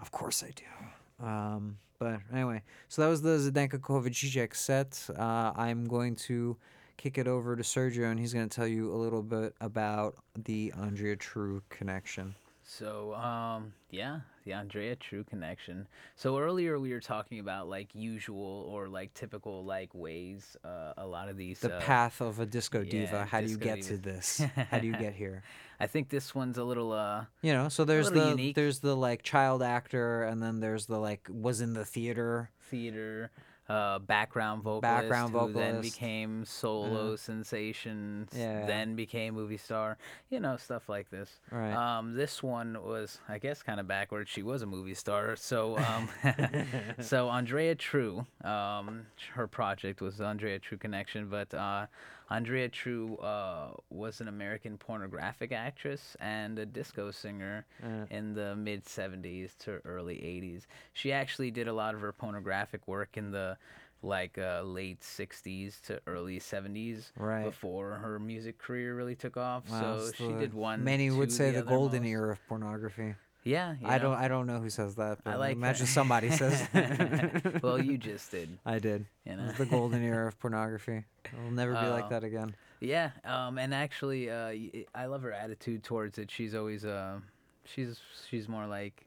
Of 0.00 0.10
course 0.10 0.42
I 0.42 0.52
do. 0.54 1.24
Um, 1.24 1.78
but 1.98 2.20
anyway, 2.32 2.62
so 2.88 3.02
that 3.02 3.08
was 3.08 3.22
the 3.22 3.38
Zdenka 3.38 3.78
Kovacic 3.78 4.54
set. 4.54 5.06
Uh, 5.16 5.52
I'm 5.56 5.86
going 5.86 6.16
to 6.16 6.56
kick 6.96 7.18
it 7.18 7.26
over 7.26 7.56
to 7.56 7.62
Sergio, 7.62 8.10
and 8.10 8.18
he's 8.18 8.32
going 8.34 8.48
to 8.48 8.54
tell 8.54 8.66
you 8.66 8.92
a 8.92 8.96
little 8.96 9.22
bit 9.22 9.54
about 9.60 10.16
the 10.44 10.72
Andrea 10.76 11.16
True 11.16 11.62
connection. 11.68 12.34
So, 12.78 13.14
um, 13.14 13.72
yeah, 13.90 14.20
the 14.44 14.52
Andrea 14.52 14.96
True 14.96 15.22
connection. 15.22 15.86
So 16.16 16.38
earlier 16.38 16.80
we 16.80 16.92
were 16.92 17.00
talking 17.00 17.38
about 17.38 17.68
like 17.68 17.94
usual 17.94 18.68
or 18.68 18.88
like 18.88 19.14
typical 19.14 19.64
like 19.64 19.94
ways. 19.94 20.56
Uh, 20.64 20.92
a 20.96 21.06
lot 21.06 21.28
of 21.28 21.36
these. 21.36 21.60
The 21.60 21.76
uh, 21.76 21.80
path 21.80 22.20
of 22.20 22.40
a 22.40 22.46
disco 22.46 22.82
diva. 22.82 23.10
yeah, 23.12 23.24
How 23.26 23.40
do 23.40 23.46
you 23.46 23.56
disco 23.56 23.74
get 23.76 23.84
to 23.84 23.96
this? 23.96 24.42
How 24.70 24.78
do 24.80 24.86
you 24.88 24.96
get 24.96 25.14
here? 25.14 25.44
I 25.78 25.86
think 25.86 26.08
this 26.08 26.34
one's 26.34 26.58
a 26.58 26.64
little. 26.64 26.92
Uh, 26.92 27.26
You 27.42 27.52
know, 27.52 27.68
so 27.68 27.84
there's 27.84 28.10
the 28.10 28.30
unique. 28.30 28.56
there's 28.56 28.80
the 28.80 28.96
like 28.96 29.22
child 29.22 29.62
actor, 29.62 30.24
and 30.24 30.42
then 30.42 30.58
there's 30.60 30.86
the 30.86 30.98
like 30.98 31.28
was 31.30 31.60
in 31.60 31.74
the 31.74 31.84
theater. 31.84 32.50
theater 32.70 33.30
uh, 33.68 33.98
background 33.98 34.62
vocalist 34.62 34.82
Background 35.08 35.32
who 35.32 35.52
then 35.52 35.80
became 35.80 36.44
solo 36.44 37.16
sensation 37.16 38.28
s- 38.30 38.38
Yeah. 38.38 38.66
then 38.66 38.94
became 38.94 39.34
movie 39.34 39.56
star 39.56 39.96
you 40.30 40.38
know 40.40 40.56
stuff 40.56 40.88
like 40.88 41.08
this. 41.10 41.40
Right. 41.50 41.72
um, 41.72 42.14
this 42.14 42.42
one 42.42 42.76
was 42.84 43.18
i 43.28 43.38
guess 43.38 43.62
kind 43.62 43.80
of 43.80 43.86
backwards. 43.88 44.28
She 44.30 44.42
was 44.42 44.62
a 44.62 44.66
movie 44.66 44.94
star. 44.94 45.34
So 45.36 45.78
um, 45.88 46.08
so 47.00 47.28
andrea 47.30 47.74
true 47.74 48.26
um, 48.44 49.06
her 49.32 49.46
project 49.46 50.00
was 50.00 50.20
andrea 50.20 50.58
true 50.58 50.78
connection 50.78 51.28
but 51.28 51.52
uh, 51.54 51.86
andrea 52.30 52.68
true 52.68 53.16
uh, 53.18 53.68
was 53.90 54.20
an 54.20 54.28
american 54.28 54.76
pornographic 54.78 55.52
actress 55.52 56.16
and 56.20 56.58
a 56.58 56.66
disco 56.66 57.10
singer 57.10 57.64
Uh, 57.82 58.06
in 58.10 58.34
the 58.34 58.54
mid 58.56 58.84
70s 58.84 59.56
to 59.58 59.80
early 59.84 60.16
80s. 60.16 60.66
She 60.92 61.12
actually 61.12 61.50
did 61.50 61.68
a 61.68 61.72
lot 61.72 61.94
of 61.94 62.00
her 62.00 62.12
pornographic 62.12 62.86
work 62.88 63.16
in 63.16 63.30
the 63.30 63.56
like 64.02 64.36
uh, 64.38 64.62
late 64.62 65.00
60s 65.00 65.80
to 65.86 66.00
early 66.06 66.38
70s 66.38 67.12
Right. 67.16 67.44
before 67.44 67.92
her 67.94 68.18
music 68.18 68.58
career 68.58 68.94
really 68.94 69.14
took 69.16 69.36
off. 69.36 69.68
Wow, 69.70 69.98
so 69.98 70.12
she 70.12 70.32
did 70.38 70.52
one. 70.54 70.84
Many 70.84 71.10
would 71.10 71.32
say 71.32 71.50
the, 71.52 71.58
other 71.60 71.68
golden 71.68 72.02
most. 72.02 72.10
era 72.10 72.32
of 72.32 72.46
pornography. 72.46 73.14
Yeah, 73.44 73.74
I 73.84 73.98
know. 73.98 74.02
don't. 74.04 74.14
I 74.16 74.28
don't 74.28 74.46
know 74.46 74.58
who 74.58 74.70
says 74.70 74.94
that. 74.96 75.18
But 75.22 75.38
like 75.38 75.52
imagine 75.56 75.84
that. 75.86 75.92
somebody 75.92 76.30
says. 76.30 76.66
well, 77.62 77.78
you 77.82 77.98
just 77.98 78.30
did. 78.30 78.48
I 78.64 78.78
did. 78.78 79.04
You 79.26 79.32
It 79.32 79.38
was 79.40 79.54
the 79.58 79.66
golden 79.66 80.02
era 80.12 80.28
of 80.28 80.38
pornography. 80.40 81.04
It'll 81.26 81.50
never 81.50 81.72
be 81.72 81.86
like 81.88 82.06
Oh. 82.06 82.08
that 82.10 82.24
again. 82.24 82.54
Yeah, 82.80 83.10
um, 83.24 83.58
and 83.58 83.72
actually, 83.74 84.30
uh, 84.30 84.52
I 84.94 85.06
love 85.06 85.22
her 85.22 85.32
attitude 85.32 85.82
towards 85.84 86.18
it. 86.18 86.30
She's 86.30 86.54
always, 86.54 86.84
uh, 86.84 87.18
she's 87.64 88.00
she's 88.28 88.48
more 88.48 88.66
like, 88.66 89.06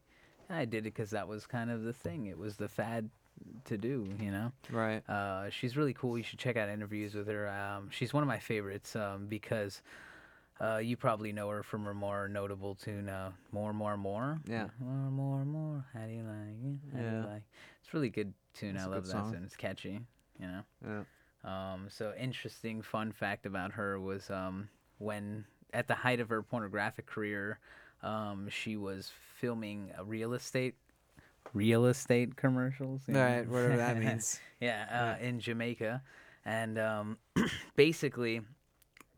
I 0.50 0.64
did 0.64 0.78
it 0.78 0.94
because 0.94 1.10
that 1.10 1.28
was 1.28 1.46
kind 1.46 1.70
of 1.70 1.82
the 1.82 1.92
thing. 1.92 2.26
It 2.26 2.38
was 2.38 2.56
the 2.56 2.68
fad 2.68 3.08
to 3.66 3.76
do, 3.78 4.08
you 4.20 4.30
know. 4.32 4.50
Right. 4.70 5.08
Uh, 5.08 5.50
she's 5.50 5.76
really 5.76 5.94
cool. 5.94 6.16
You 6.16 6.24
should 6.24 6.38
check 6.40 6.56
out 6.56 6.68
interviews 6.68 7.14
with 7.14 7.28
her. 7.28 7.48
Um, 7.48 7.88
she's 7.90 8.12
one 8.12 8.22
of 8.24 8.28
my 8.28 8.38
favorites 8.40 8.96
um, 8.96 9.26
because 9.28 9.80
uh, 10.60 10.78
you 10.78 10.96
probably 10.96 11.32
know 11.32 11.48
her 11.48 11.62
from 11.62 11.84
her 11.84 11.94
more 11.94 12.28
notable 12.28 12.74
tune, 12.74 13.08
uh, 13.08 13.30
"More, 13.52 13.72
More, 13.72 13.96
More." 13.96 14.40
Yeah. 14.48 14.68
More, 14.80 15.10
more, 15.10 15.44
more. 15.44 15.84
How 15.94 16.06
do 16.06 16.12
you 16.12 16.22
like 16.22 16.56
it? 16.64 16.78
How 16.92 16.98
do 16.98 17.04
you 17.04 17.22
Yeah. 17.22 17.26
like? 17.26 17.42
It's 17.80 17.92
a 17.92 17.96
really 17.96 18.10
good 18.10 18.32
tune. 18.54 18.74
It's 18.76 18.84
I 18.84 18.88
love 18.88 19.04
that 19.06 19.12
song. 19.12 19.32
tune. 19.32 19.42
It's 19.44 19.56
catchy. 19.56 20.00
You 20.40 20.46
know. 20.46 20.62
Yeah. 20.86 21.02
Um, 21.44 21.86
so 21.88 22.12
interesting 22.18 22.82
fun 22.82 23.12
fact 23.12 23.46
about 23.46 23.72
her 23.72 24.00
was 24.00 24.28
um, 24.30 24.68
when 24.98 25.44
at 25.72 25.86
the 25.86 25.94
height 25.94 26.18
of 26.20 26.28
her 26.28 26.42
pornographic 26.42 27.06
career, 27.06 27.60
um, 28.02 28.48
she 28.48 28.76
was 28.76 29.12
filming 29.36 29.92
a 29.96 30.04
real 30.04 30.32
estate 30.34 30.74
real 31.54 31.86
estate 31.86 32.36
commercials. 32.36 33.02
you 33.06 33.14
know? 33.14 33.24
Right. 33.24 33.48
Whatever 33.48 33.76
that 33.78 33.96
means. 34.04 34.38
yeah, 34.60 35.16
uh, 35.20 35.24
in 35.24 35.40
Jamaica, 35.40 36.02
and 36.44 36.78
um, 36.78 37.18
basically, 37.76 38.40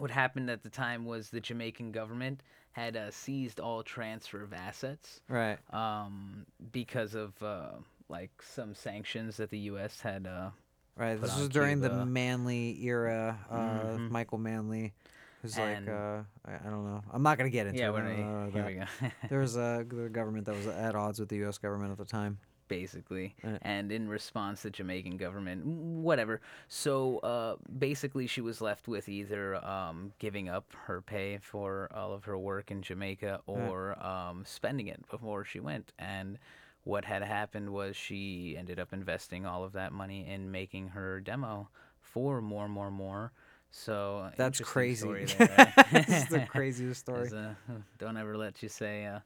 what 0.01 0.11
happened 0.11 0.51
at 0.51 0.63
the 0.63 0.71
time 0.71 1.05
was 1.05 1.31
the 1.31 1.41
Jamaican 1.41 1.93
government 1.93 2.43
had 2.73 2.97
uh, 2.97 3.11
seized 3.11 3.61
all 3.61 3.83
transfer 3.83 4.43
of 4.43 4.53
assets 4.53 5.21
Right. 5.29 5.59
um, 5.75 6.47
because 6.73 7.15
of 7.15 7.41
uh, 7.43 7.71
like 8.09 8.31
some 8.43 8.75
sanctions 8.75 9.37
that 9.39 9.51
the 9.51 9.59
U.S. 9.71 10.01
had 10.01 10.27
uh, 10.27 10.51
Right. 10.97 11.21
This 11.21 11.37
was 11.39 11.49
during 11.49 11.81
the 11.81 11.89
Cuba. 11.89 12.05
Manley 12.07 12.79
era. 12.85 13.39
Uh, 13.51 13.57
Mhm. 13.97 14.11
Michael 14.11 14.39
Manley, 14.39 14.93
who's 15.41 15.57
And- 15.57 15.87
like, 15.87 15.95
uh, 15.95 16.23
I, 16.45 16.55
I 16.67 16.71
don't 16.71 16.85
know. 16.85 17.03
I'm 17.13 17.23
not 17.23 17.39
gonna 17.39 17.49
get 17.51 17.67
into 17.69 17.79
yeah, 17.79 17.89
it. 17.89 17.93
we're 17.93 18.01
I 18.01 18.03
don't 18.09 18.19
know 18.19 18.25
gonna, 18.25 18.49
about 18.49 18.69
here 18.71 18.87
we 19.01 19.09
go. 19.09 19.15
There 19.31 19.39
was 19.41 19.57
a 19.57 19.85
the 19.89 20.09
government 20.11 20.47
that 20.47 20.57
was 20.57 20.67
at 20.67 20.95
odds 20.95 21.19
with 21.21 21.29
the 21.31 21.37
U.S. 21.37 21.59
government 21.59 21.93
at 21.93 21.99
the 21.99 22.05
time. 22.05 22.39
Basically. 22.71 23.35
Right. 23.43 23.59
And 23.61 23.93
in 23.93 24.09
response, 24.09 24.63
the 24.63 24.71
Jamaican 24.71 25.19
government, 25.19 25.67
whatever. 25.67 26.41
So 26.69 27.19
uh, 27.19 27.57
basically, 27.79 28.27
she 28.27 28.41
was 28.41 28.63
left 28.63 28.89
with 28.89 29.11
either 29.11 29.63
um, 29.63 30.13
giving 30.19 30.49
up 30.49 30.73
her 30.87 31.03
pay 31.03 31.39
for 31.43 31.91
all 31.95 32.15
of 32.15 32.25
her 32.25 32.39
work 32.39 32.71
in 32.71 32.81
Jamaica 32.81 33.41
or 33.47 34.03
um, 34.03 34.45
spending 34.47 34.87
it 34.87 35.07
before 35.11 35.45
she 35.45 35.61
went. 35.61 35.93
And 35.99 36.39
what 36.85 37.05
had 37.05 37.23
happened 37.23 37.71
was 37.71 37.97
she 37.97 38.55
ended 38.57 38.79
up 38.79 38.95
investing 38.95 39.45
all 39.45 39.65
of 39.65 39.73
that 39.73 39.93
money 39.93 40.27
in 40.27 40.51
making 40.51 40.89
her 40.89 41.21
demo 41.21 41.69
for 42.01 42.41
more, 42.41 42.69
more, 42.69 42.91
more. 42.91 43.33
So 43.73 44.31
That's 44.37 44.61
crazy. 44.61 45.01
story 45.01 45.25
there, 45.27 45.75
right? 45.77 46.07
the 46.31 46.47
craziest 46.49 47.01
story. 47.01 47.31
Uh, 47.35 47.55
don't 47.99 48.17
ever 48.17 48.37
let 48.37 48.63
you 48.63 48.69
say. 48.69 49.07
Uh, 49.07 49.21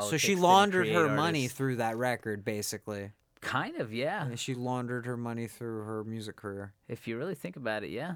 So 0.00 0.16
she 0.16 0.34
laundered 0.36 0.88
her 0.88 1.08
money 1.08 1.48
through 1.48 1.76
that 1.76 1.96
record, 1.96 2.44
basically. 2.44 3.10
Kind 3.40 3.76
of, 3.76 3.92
yeah. 3.92 4.24
And 4.24 4.38
she 4.38 4.54
laundered 4.54 5.04
her 5.06 5.16
money 5.16 5.46
through 5.48 5.82
her 5.84 6.04
music 6.04 6.36
career. 6.36 6.72
If 6.88 7.06
you 7.08 7.18
really 7.18 7.34
think 7.34 7.56
about 7.56 7.82
it, 7.84 7.90
yeah. 7.90 8.14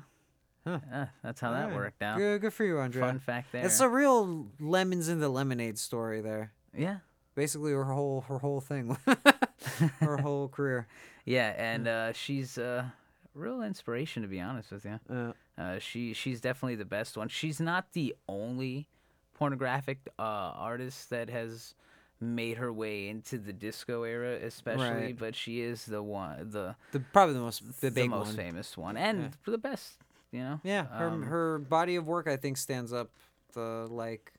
Huh. 0.67 0.79
That's 1.23 1.41
how 1.41 1.53
that 1.53 1.73
worked 1.75 2.03
out. 2.03 2.19
Good, 2.19 2.41
good 2.41 2.53
for 2.53 2.65
you, 2.65 2.79
Andrea. 2.79 3.05
Fun 3.07 3.19
fact 3.21 3.53
there. 3.53 3.65
It's 3.65 3.81
a 3.81 3.89
real 3.89 4.47
lemons 4.59 5.09
in 5.09 5.21
the 5.21 5.29
lemonade 5.29 5.79
story 5.79 6.21
there. 6.21 6.53
yeah. 6.77 6.99
Basically, 7.37 7.73
her 7.73 7.85
whole 7.85 8.23
her 8.29 8.39
whole 8.39 8.63
thing, 8.63 8.97
her 10.01 10.17
whole 10.17 10.49
career. 10.57 10.87
Yeah, 11.27 11.53
and 11.59 11.87
uh, 11.87 12.13
she's 12.15 12.57
a 12.57 12.95
real 13.35 13.61
inspiration 13.63 14.23
to 14.23 14.29
be 14.29 14.41
honest 14.41 14.73
with 14.73 14.87
you. 14.87 14.99
Uh, 15.11 15.33
Uh, 15.61 15.79
she 15.79 16.15
she's 16.15 16.41
definitely 16.41 16.77
the 16.77 16.87
best 16.87 17.15
one. 17.17 17.29
She's 17.29 17.61
not 17.61 17.93
the 17.93 18.17
only 18.27 18.89
pornographic 19.37 19.99
uh, 20.19 20.23
artist 20.23 21.11
that 21.11 21.29
has 21.31 21.75
made 22.21 22.57
her 22.57 22.73
way 22.73 23.09
into 23.09 23.37
the 23.39 23.53
disco 23.53 24.03
era, 24.05 24.37
especially. 24.43 24.89
Right. 25.07 25.19
But 25.19 25.35
she 25.37 25.61
is 25.61 25.85
the 25.85 26.03
one, 26.03 26.51
the 26.51 26.75
the 26.93 27.01
probably 27.01 27.35
the 27.35 27.41
most 27.41 27.81
the 27.81 27.91
the, 27.91 28.09
most 28.09 28.29
one. 28.29 28.37
famous 28.37 28.77
one, 28.77 28.97
and 28.97 29.35
for 29.43 29.51
the 29.51 29.59
best. 29.59 29.99
You 30.33 30.41
know. 30.41 30.61
Yeah, 30.65 30.87
her 30.87 31.09
Um, 31.09 31.23
her 31.25 31.59
body 31.59 31.97
of 31.97 32.07
work 32.07 32.27
I 32.27 32.37
think 32.37 32.57
stands 32.57 32.93
up 32.93 33.11
the 33.53 33.87
like. 33.91 34.33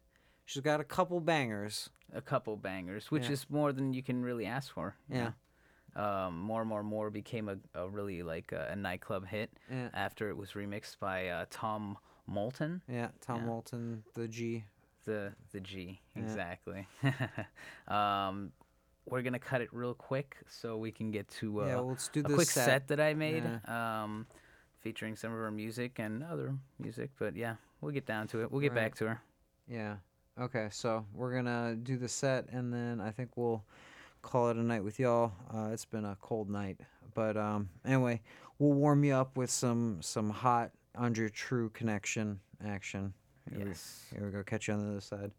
She's 0.46 0.62
got 0.64 0.80
a 0.80 0.84
couple 0.84 1.20
bangers. 1.20 1.90
a 2.14 2.22
couple 2.22 2.56
bangers, 2.56 3.12
which 3.12 3.26
Yeah. 3.26 3.32
is 3.34 3.50
more 3.50 3.74
than 3.74 3.94
you 3.94 4.02
can 4.02 4.24
really 4.24 4.46
ask 4.46 4.72
for. 4.74 4.96
Yeah. 5.10 5.32
know? 5.96 6.02
Um, 6.02 6.40
more, 6.40 6.64
more, 6.64 6.84
more 6.84 7.10
became 7.10 7.50
a, 7.50 7.58
a 7.74 7.90
really 7.90 8.24
like 8.24 8.52
a, 8.54 8.70
a 8.72 8.76
nightclub 8.76 9.26
hit 9.28 9.50
Yeah. 9.70 9.90
after 9.94 10.30
it 10.30 10.38
was 10.38 10.52
remixed 10.54 11.00
by 11.00 11.28
uh, 11.28 11.46
Tom 11.50 11.98
Moulton, 12.26 12.82
Yeah, 12.88 13.10
Tom 13.20 13.42
Yeah. 13.42 13.48
Walton, 13.50 14.04
the 14.14 14.28
G. 14.30 14.64
the 15.08 15.34
the 15.52 15.60
G 15.60 16.00
Yeah. 16.16 16.22
exactly. 16.22 16.88
um, 17.88 18.52
we're 19.10 19.22
gonna 19.22 19.40
cut 19.40 19.62
it 19.62 19.70
real 19.72 19.94
quick 19.94 20.36
so 20.50 20.78
we 20.78 20.92
can 20.92 21.10
get 21.12 21.28
to 21.40 21.62
uh, 21.64 21.66
yeah, 21.66 21.76
well, 21.76 21.88
let's 21.90 22.10
do 22.10 22.20
a 22.20 22.24
quick 22.24 22.48
set. 22.48 22.66
set. 22.66 22.88
that 22.90 23.00
I 23.00 23.14
made, 23.14 23.44
um, 23.68 24.28
featuring 24.82 25.16
some 25.16 25.32
of 25.32 25.38
her 25.40 25.50
music 25.52 25.98
and 25.98 26.24
other 26.24 26.54
music. 26.78 27.10
But 27.18 27.36
yeah, 27.36 27.56
we'll 27.82 27.94
get 27.94 28.06
down 28.06 28.28
to 28.28 28.42
it. 28.44 28.52
We'll 28.52 28.62
get 28.62 28.74
Right. 28.74 28.84
back 28.84 28.96
to 28.96 29.08
her. 29.08 29.22
Yeah. 29.68 29.96
Okay, 30.40 30.68
so 30.72 31.06
we're 31.14 31.34
gonna 31.34 31.76
do 31.76 31.98
the 31.98 32.08
set, 32.10 32.50
and 32.52 32.72
then 32.72 33.00
I 33.02 33.10
think 33.12 33.38
we'll 33.38 33.64
call 34.22 34.50
it 34.50 34.58
a 34.58 34.62
night 34.64 34.84
with 34.84 35.00
y'all. 35.00 35.32
Uh, 35.52 35.70
it's 35.72 35.86
been 35.86 36.06
a 36.06 36.18
cold 36.22 36.50
night, 36.50 36.80
but 37.16 37.36
um, 37.38 37.70
anyway, 37.86 38.22
we'll 38.60 38.74
warm 38.74 39.04
you 39.04 39.14
up 39.16 39.38
with 39.38 39.50
some 39.50 40.00
some 40.02 40.30
hot 40.30 40.72
Andrea 40.96 41.30
True 41.30 41.70
connection 41.70 42.40
action. 42.66 43.14
Here 43.56 43.68
Yes. 43.68 44.06
we, 44.12 44.18
here 44.18 44.26
we 44.28 44.32
go. 44.32 44.44
Catch 44.44 44.68
you 44.68 44.74
on 44.74 44.82
the 44.86 44.92
other 44.92 45.02
side. 45.02 45.32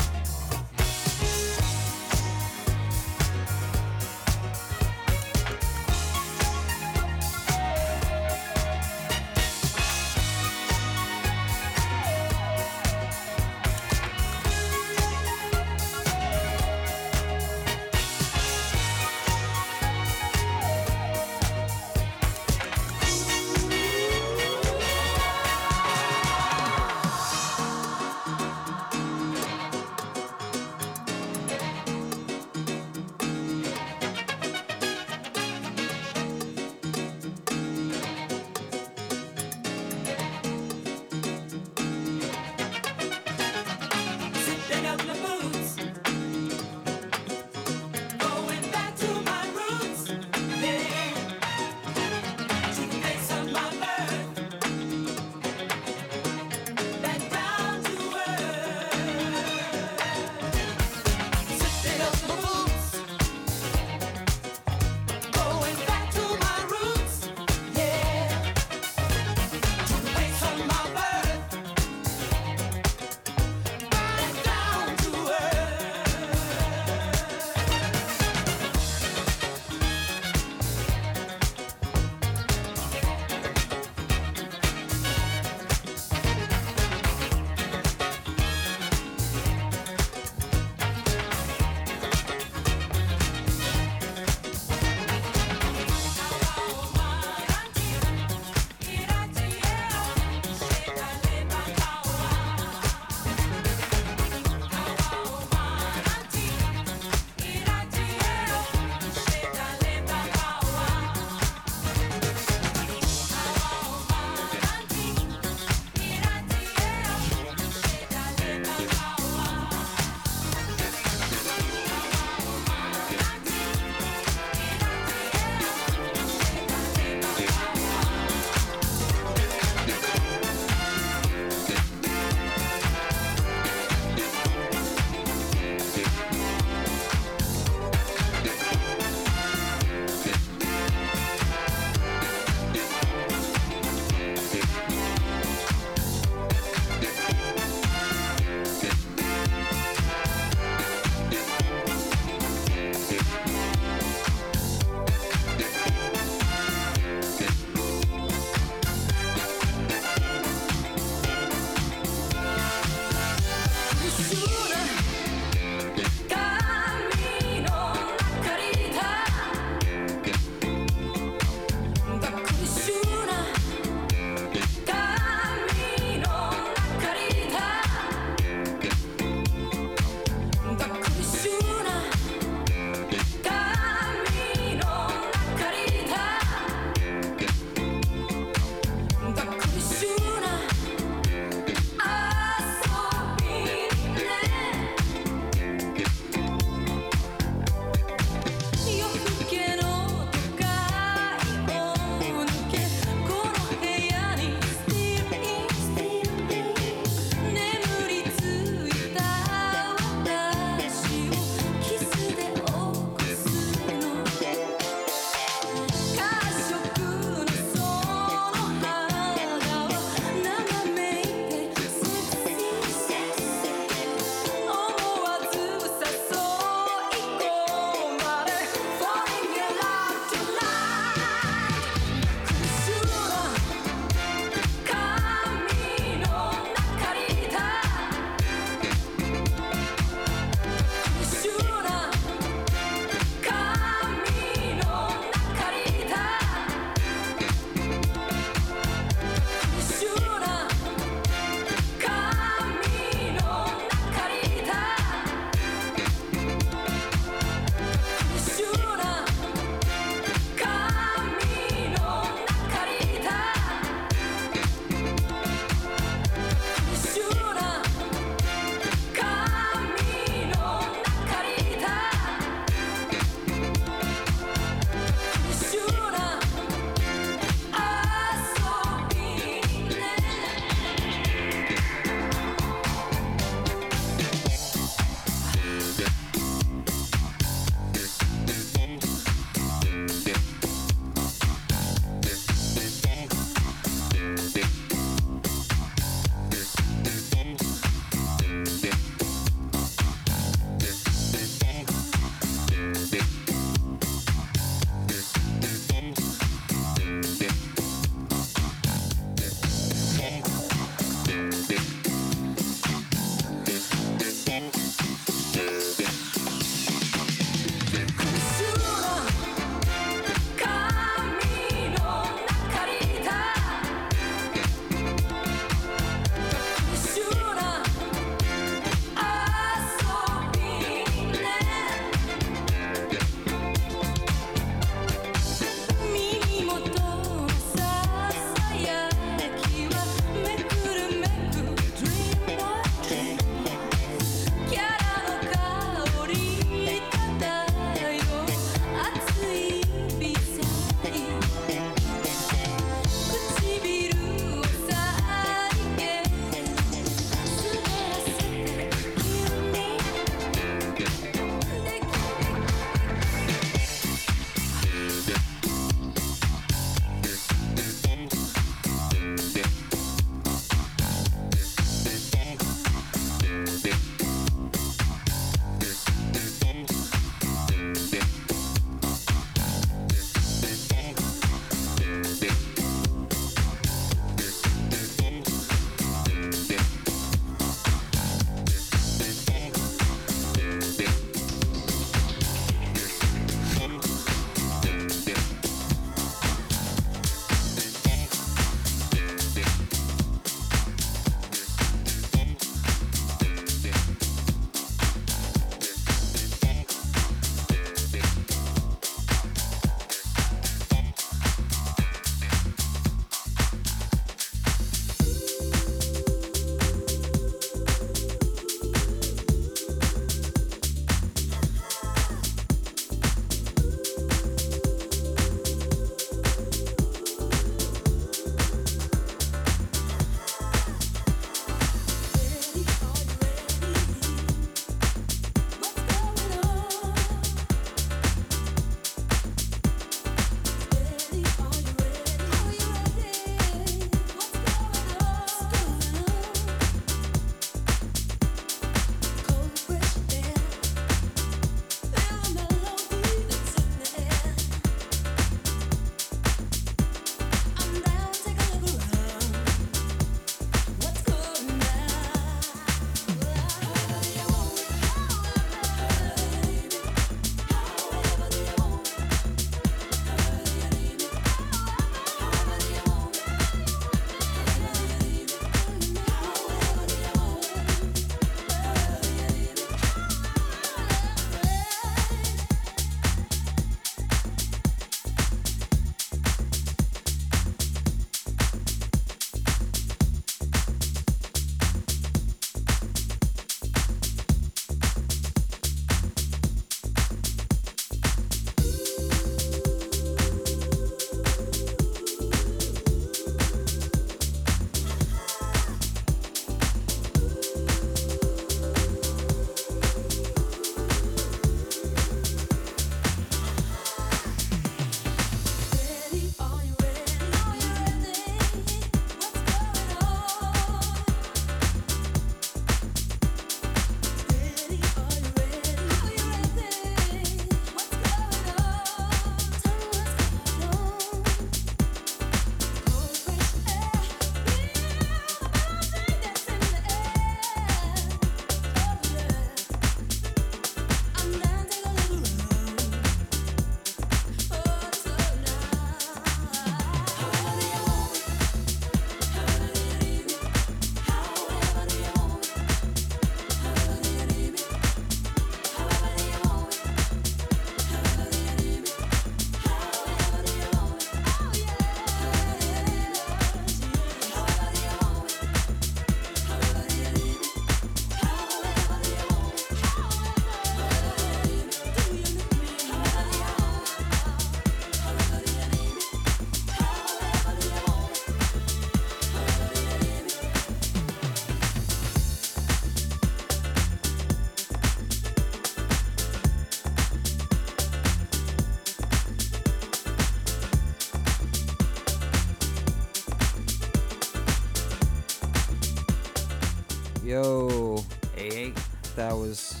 Was 599.60 600.00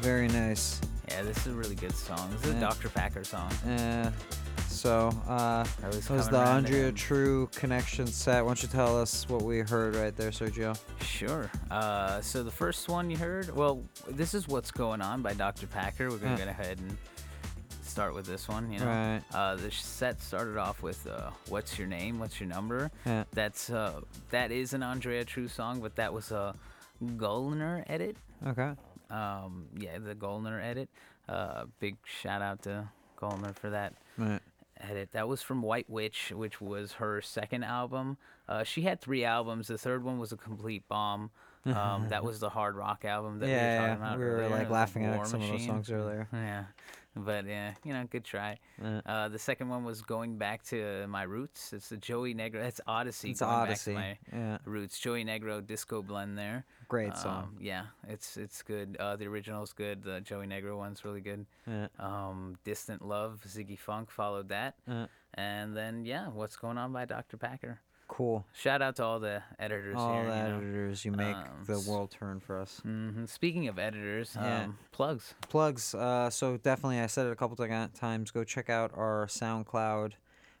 very 0.00 0.28
nice. 0.28 0.80
Yeah, 1.08 1.22
this 1.22 1.36
is 1.38 1.48
a 1.48 1.56
really 1.56 1.74
good 1.74 1.94
song. 1.96 2.30
This 2.30 2.44
is 2.44 2.50
Yeah. 2.52 2.58
a 2.58 2.60
Dr. 2.60 2.88
Packer 2.88 3.24
song. 3.24 3.50
Uh, 3.66 4.12
so, 4.68 5.08
uh, 5.26 5.64
That 5.80 5.92
was, 5.92 6.06
the 6.06 6.16
to 6.30 6.38
Andrea. 6.38 6.92
True 6.92 7.48
connection 7.56 8.06
set. 8.06 8.42
Why 8.44 8.50
don't 8.50 8.62
you 8.62 8.68
tell 8.68 8.96
us 8.96 9.28
what 9.28 9.42
we 9.42 9.58
heard 9.60 9.96
right 9.96 10.14
there, 10.16 10.30
Sergio? 10.30 10.78
Sure. 11.02 11.50
Uh, 11.72 12.20
so 12.20 12.44
the 12.44 12.52
first 12.52 12.88
one 12.88 13.10
you 13.10 13.16
heard, 13.16 13.54
well, 13.54 13.82
this 14.08 14.32
is 14.32 14.46
what's 14.46 14.70
going 14.70 15.02
on 15.02 15.22
by 15.22 15.34
Dr. 15.34 15.66
Packer. 15.66 16.08
We're 16.08 16.18
gonna 16.18 16.36
Yeah. 16.38 16.44
go 16.44 16.50
ahead 16.50 16.78
and 16.78 16.96
start 17.82 18.14
with 18.14 18.26
this 18.26 18.46
one. 18.46 18.70
You 18.70 18.78
know, 18.78 18.86
Right. 18.86 19.22
uh, 19.34 19.56
the 19.56 19.72
set 19.72 20.22
started 20.22 20.56
off 20.56 20.82
with 20.84 21.04
uh, 21.08 21.30
"What's 21.48 21.76
your 21.80 21.88
name? 21.88 22.20
What's 22.20 22.38
your 22.38 22.48
number?" 22.48 22.92
Yeah. 23.04 23.24
That's 23.32 23.70
uh, 23.70 24.02
that 24.30 24.52
is 24.52 24.72
an 24.72 24.84
Andrea 24.84 25.24
True 25.24 25.48
song, 25.48 25.80
but 25.80 25.96
that 25.96 26.12
was 26.14 26.30
a 26.30 26.54
Goldner 27.16 27.84
edit. 27.88 28.16
Okay. 28.46 28.72
Um, 29.10 29.66
yeah, 29.78 29.98
the 29.98 30.14
Goldner 30.14 30.60
edit. 30.60 30.88
Uh, 31.28 31.64
big 31.80 31.96
shout 32.04 32.42
out 32.42 32.62
to 32.62 32.88
Goldner 33.16 33.52
for 33.54 33.70
that 33.70 33.94
Right. 34.16 34.40
edit. 34.80 35.10
That 35.12 35.28
was 35.28 35.42
from 35.42 35.62
White 35.62 35.88
Witch, 35.90 36.32
which 36.34 36.60
was 36.60 36.92
her 36.94 37.20
second 37.20 37.64
album. 37.64 38.16
Uh, 38.48 38.64
she 38.64 38.82
had 38.82 39.00
three 39.00 39.24
albums. 39.24 39.68
The 39.68 39.78
third 39.78 40.04
one 40.04 40.18
was 40.18 40.32
a 40.32 40.36
complete 40.36 40.86
bomb. 40.88 41.30
Um, 41.66 42.08
that 42.08 42.24
was 42.24 42.40
the 42.40 42.48
hard 42.48 42.76
rock 42.76 43.04
album 43.04 43.40
that 43.40 43.46
we 43.46 43.52
were 43.52 43.58
yeah, 43.58 43.76
talking 43.78 43.90
yeah. 43.90 43.96
about 44.06 44.18
we 44.18 44.24
were 44.24 44.30
earlier, 44.30 44.48
like 44.50 44.70
laughing 44.70 45.04
at 45.04 45.26
some 45.26 45.42
of 45.42 45.48
those 45.48 45.66
songs 45.66 45.90
earlier. 45.90 46.28
Yeah, 46.32 46.64
but 47.24 47.46
yeah, 47.46 47.74
you 47.84 47.92
know, 47.92 48.04
good 48.10 48.24
try. 48.24 48.58
Yeah. 48.82 49.00
Uh, 49.04 49.28
the 49.28 49.38
second 49.38 49.68
one 49.68 49.84
was 49.84 50.02
going 50.02 50.38
back 50.38 50.62
to 50.64 51.06
my 51.08 51.22
roots. 51.24 51.72
It's 51.72 51.88
the 51.88 51.96
Joey 51.96 52.34
Negro. 52.34 52.60
That's 52.62 52.80
Odyssey. 52.86 53.30
It's 53.30 53.40
going 53.40 53.52
Odyssey. 53.52 53.94
Back 53.94 54.20
to 54.30 54.36
my 54.36 54.38
Yeah. 54.40 54.58
roots. 54.64 54.98
Joey 54.98 55.24
Negro 55.24 55.64
disco 55.66 56.02
blend 56.02 56.38
there. 56.38 56.64
Great 56.88 57.14
song. 57.16 57.44
Um, 57.44 57.56
yeah, 57.60 57.86
it's 58.06 58.36
it's 58.36 58.62
good. 58.62 58.96
Uh, 58.98 59.16
the 59.16 59.26
original's 59.26 59.72
good. 59.72 60.02
The 60.02 60.20
Joey 60.20 60.46
Negro 60.46 60.76
one's 60.78 61.04
really 61.04 61.20
good. 61.20 61.44
Yeah. 61.66 61.88
Um, 61.98 62.56
Distant 62.64 63.02
Love, 63.02 63.42
Ziggy 63.46 63.78
Funk 63.78 64.10
followed 64.10 64.48
that, 64.48 64.76
and 65.34 65.76
then 65.76 66.04
yeah, 66.04 66.28
What's 66.28 66.56
Going 66.56 66.78
On 66.78 66.92
by 66.92 67.04
Dr. 67.04 67.36
Packer. 67.36 67.80
Cool. 68.08 68.44
Shout 68.54 68.80
out 68.82 68.96
to 68.96 69.04
all 69.04 69.20
the 69.20 69.42
editors 69.58 69.94
All 69.96 70.14
here. 70.14 70.30
the 70.30 70.36
you 70.36 70.42
know. 70.44 70.56
editors, 70.56 71.04
you 71.04 71.12
make 71.12 71.36
Um, 71.36 71.64
the 71.66 71.78
world 71.88 72.10
turn 72.10 72.40
for 72.40 72.58
us. 72.58 72.80
hmm 72.80 73.26
Speaking 73.26 73.68
of 73.68 73.78
editors, 73.78 74.32
Yeah. 74.34 74.64
um, 74.64 74.78
plugs. 74.92 75.34
plugs 75.48 75.94
uh 75.94 76.28
so 76.30 76.56
definitely 76.56 76.98
i 77.00 77.06
said 77.06 77.26
it 77.26 77.30
a 77.32 77.36
couple 77.36 77.54
times 77.94 78.30
go 78.30 78.42
check 78.44 78.68
out 78.70 78.90
our 78.96 79.26
soundcloud 79.26 80.12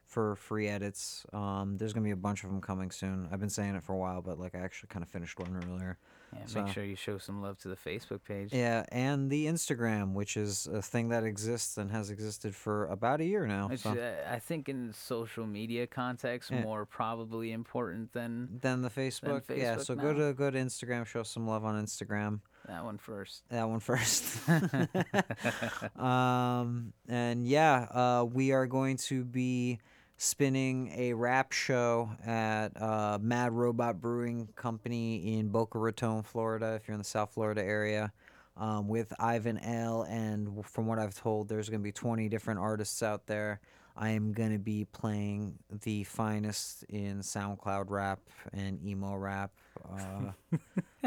for 0.08 0.36
free 0.36 0.66
edits 0.68 1.24
um 1.34 1.76
there's 1.76 1.92
gonna 1.92 2.02
be 2.04 2.10
a 2.10 2.16
bunch 2.16 2.42
of 2.42 2.48
them 2.50 2.60
coming 2.60 2.90
soon 2.90 3.28
i've 3.30 3.38
been 3.40 3.50
saying 3.50 3.74
it 3.74 3.82
for 3.84 3.92
a 3.92 3.96
while 3.98 4.22
but 4.22 4.38
like 4.38 4.54
i 4.54 4.58
actually 4.58 4.88
kind 4.88 5.02
of 5.02 5.08
finished 5.08 5.38
one 5.38 5.54
earlier 5.68 5.98
Yeah, 6.32 6.38
So- 6.46 6.62
make 6.64 6.72
sure 6.72 6.82
you 6.84 6.96
show 6.96 7.18
some 7.18 7.40
love 7.42 7.58
to 7.60 7.68
the 7.68 7.76
Facebook 7.76 8.22
page. 8.24 8.52
yeah 8.52 8.84
and 8.90 9.30
the 9.30 9.46
instagram 9.46 10.14
which 10.14 10.36
is 10.36 10.66
a 10.66 10.80
thing 10.82 11.10
that 11.10 11.24
exists 11.24 11.76
and 11.78 11.90
has 11.90 12.08
existed 12.10 12.54
for 12.54 12.86
about 12.86 13.20
a 13.20 13.24
year 13.24 13.46
now 13.46 13.68
Which 13.68 13.80
so. 13.80 13.90
uh, 13.92 14.32
I 14.34 14.38
think 14.38 14.68
in 14.68 14.92
social 14.94 15.46
media 15.46 15.86
context, 15.86 16.50
Yeah. 16.50 16.62
more 16.62 16.86
probably 16.86 17.52
important 17.52 18.12
than 18.12 18.58
than 18.62 18.80
the 18.82 18.90
facebook, 18.90 19.42
yeah 19.54 19.76
Facebook 19.76 19.84
so 19.84 19.94
go 19.94 20.12
to 20.14 20.32
go 20.32 20.50
to 20.50 20.58
instagram 20.58 21.04
show 21.06 21.22
some 21.22 21.46
love 21.46 21.64
on 21.64 21.74
instagram 21.84 22.40
that 22.66 22.84
one 22.84 22.98
first. 22.98 23.44
that 23.48 23.66
one 23.66 23.80
first. 23.80 24.26
um, 25.98 26.92
and 27.08 27.46
yeah, 27.46 27.86
uh, 27.92 28.24
we 28.30 28.52
are 28.52 28.66
going 28.66 28.96
to 29.08 29.24
be 29.24 29.78
spinning 30.18 30.92
a 30.96 31.12
rap 31.14 31.52
show 31.52 32.10
at 32.26 32.70
uh, 32.80 33.18
Mad 33.20 33.52
Robot 33.52 34.00
Brewing 34.00 34.48
Company 34.56 35.38
in 35.38 35.48
Boca 35.48 35.78
Raton, 35.78 36.22
Florida. 36.22 36.74
If 36.74 36.86
you're 36.88 36.94
in 36.94 36.98
the 36.98 37.04
South 37.04 37.32
Florida 37.32 37.62
area. 37.64 38.12
Um, 38.56 38.88
with 38.88 39.12
Ivan 39.20 39.58
L. 39.58 40.02
And 40.02 40.66
from 40.66 40.88
what 40.88 40.98
I've 40.98 41.14
told, 41.14 41.48
there's 41.48 41.68
going 41.68 41.78
to 41.80 41.84
be 41.84 41.92
20 41.92 42.28
different 42.28 42.58
artists 42.58 43.04
out 43.04 43.24
there. 43.28 43.60
I 43.96 44.10
am 44.10 44.32
going 44.32 44.50
to 44.50 44.58
be 44.58 44.84
playing 44.84 45.54
the 45.84 46.02
finest 46.02 46.82
in 46.88 47.20
SoundCloud 47.20 47.84
rap 47.88 48.18
and 48.52 48.84
emo 48.84 49.14
rap. 49.14 49.52
Uh, 49.88 50.32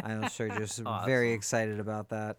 I 0.01 0.14
know 0.16 0.28
Sergio's 0.28 0.78
very 1.05 1.32
Awesome. 1.32 1.36
excited 1.36 1.80
about 1.82 2.07
that. 2.09 2.38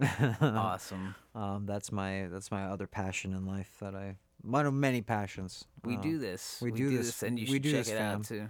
awesome. 0.40 1.14
Um, 1.34 1.66
that's 1.66 1.92
my 1.92 2.28
that's 2.30 2.50
my 2.50 2.64
other 2.64 2.86
passion 2.86 3.34
in 3.34 3.44
life 3.44 3.70
that 3.80 3.94
I 3.94 4.16
one 4.44 4.66
of 4.66 4.74
many 4.74 5.00
passions. 5.02 5.64
We 5.84 5.96
Uh, 5.96 6.00
do 6.00 6.18
this. 6.18 6.60
we 6.60 6.70
do 6.70 6.96
this- 6.96 7.22
and 7.22 7.38
you 7.38 7.46
we 7.46 7.52
should 7.54 7.62
do 7.62 7.70
check 7.72 7.84
this, 7.86 7.88
it 7.94 7.96
fam. 7.98 8.18
out 8.20 8.24
too. 8.24 8.48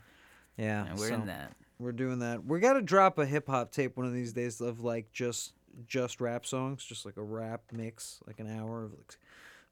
Yeah, 0.57 0.85
And 0.87 0.99
we're 0.99 1.09
so 1.09 1.15
in 1.15 1.27
that. 1.27 1.57
We're 1.79 1.93
doing 1.93 2.21
that. 2.21 2.45
We 2.45 2.61
got 2.61 2.75
to 2.75 2.83
drop 2.83 3.19
a 3.19 3.27
hip 3.27 3.49
hop 3.49 3.73
tape 3.73 3.97
one 3.97 4.07
of 4.07 4.13
these 4.13 4.33
days 4.33 4.61
of 4.61 4.81
like 4.81 5.11
just 5.13 5.55
just 5.89 6.21
rap 6.21 6.47
songs, 6.47 6.85
just 6.85 7.05
like 7.05 7.17
a 7.17 7.23
rap 7.23 7.63
mix, 7.73 8.21
like 8.29 8.39
an 8.39 8.47
hour 8.49 8.85
of 8.85 8.93
like 8.93 9.19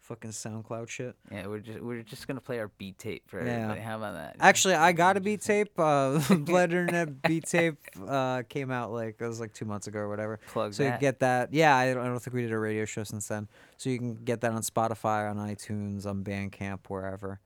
fucking 0.03 0.31
SoundCloud 0.33 0.89
shit. 0.89 1.17
Yeah, 1.31 1.47
we're 1.47 1.61
just 1.61 1.81
we're 1.81 2.03
just 2.03 2.27
gonna 2.29 2.41
play 2.41 2.59
our 2.59 2.69
beat 2.79 2.99
tape 2.99 3.23
for 3.29 3.45
Yeah. 3.45 3.53
everybody. 3.53 3.81
How 3.81 3.97
about 3.97 4.15
that? 4.15 4.37
Actually, 4.41 4.75
I 4.75 4.93
got 4.93 5.17
a 5.17 5.21
beat 5.21 5.41
tape. 5.41 5.79
Uh, 5.79 6.19
Blood 6.37 6.73
Internet 6.73 7.23
beat 7.23 7.47
tape 7.47 7.77
uh, 8.07 8.43
came 8.49 8.71
out 8.71 8.93
like 8.93 9.17
it 9.21 9.27
was 9.27 9.41
like 9.41 9.53
two 9.53 9.65
months 9.65 9.87
ago 9.87 10.01
or 10.01 10.09
whatever. 10.09 10.39
Plug 10.49 10.75
so 10.75 10.83
you 10.83 10.89
that. 10.91 10.97
can 10.99 11.01
get 11.01 11.21
that. 11.21 11.53
Yeah, 11.55 11.77
I 11.77 11.95
don't, 11.95 12.03
I 12.05 12.07
don't 12.07 12.21
think 12.21 12.35
we 12.35 12.43
did 12.43 12.53
a 12.53 12.59
radio 12.59 12.85
show 12.85 13.05
since 13.05 13.29
then. 13.29 13.49
So 13.79 13.91
you 13.91 13.99
can 13.99 14.15
get 14.17 14.41
that 14.43 14.53
on 14.53 14.63
Spotify, 14.63 15.31
on 15.31 15.37
iTunes, 15.39 16.07
on 16.07 16.23
Bandcamp, 16.25 16.81
wherever. 16.89 17.41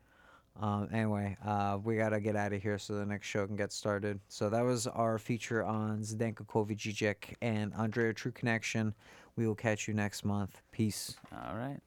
Um, 0.59 0.89
anyway, 0.91 1.37
uh, 1.45 1.79
we 1.85 1.97
gotta 1.97 2.19
get 2.19 2.35
out 2.35 2.55
of 2.55 2.63
here 2.63 2.79
so 2.79 2.95
the 2.95 3.05
next 3.05 3.27
show 3.27 3.47
can 3.47 3.57
get 3.57 3.73
started. 3.73 4.21
So 4.29 4.49
that 4.49 4.63
was 4.65 4.87
our 4.87 5.19
feature 5.19 5.63
on 5.63 6.01
Zdenko 6.01 6.47
Kovacic 6.47 7.35
and 7.43 7.75
Andrea 7.75 8.15
True 8.15 8.33
Connection. 8.33 8.95
We 9.37 9.47
will 9.47 9.55
catch 9.55 9.87
you 9.87 9.93
next 9.93 10.25
month. 10.25 10.63
Peace. 10.73 11.15
All 11.31 11.55
right. 11.55 11.81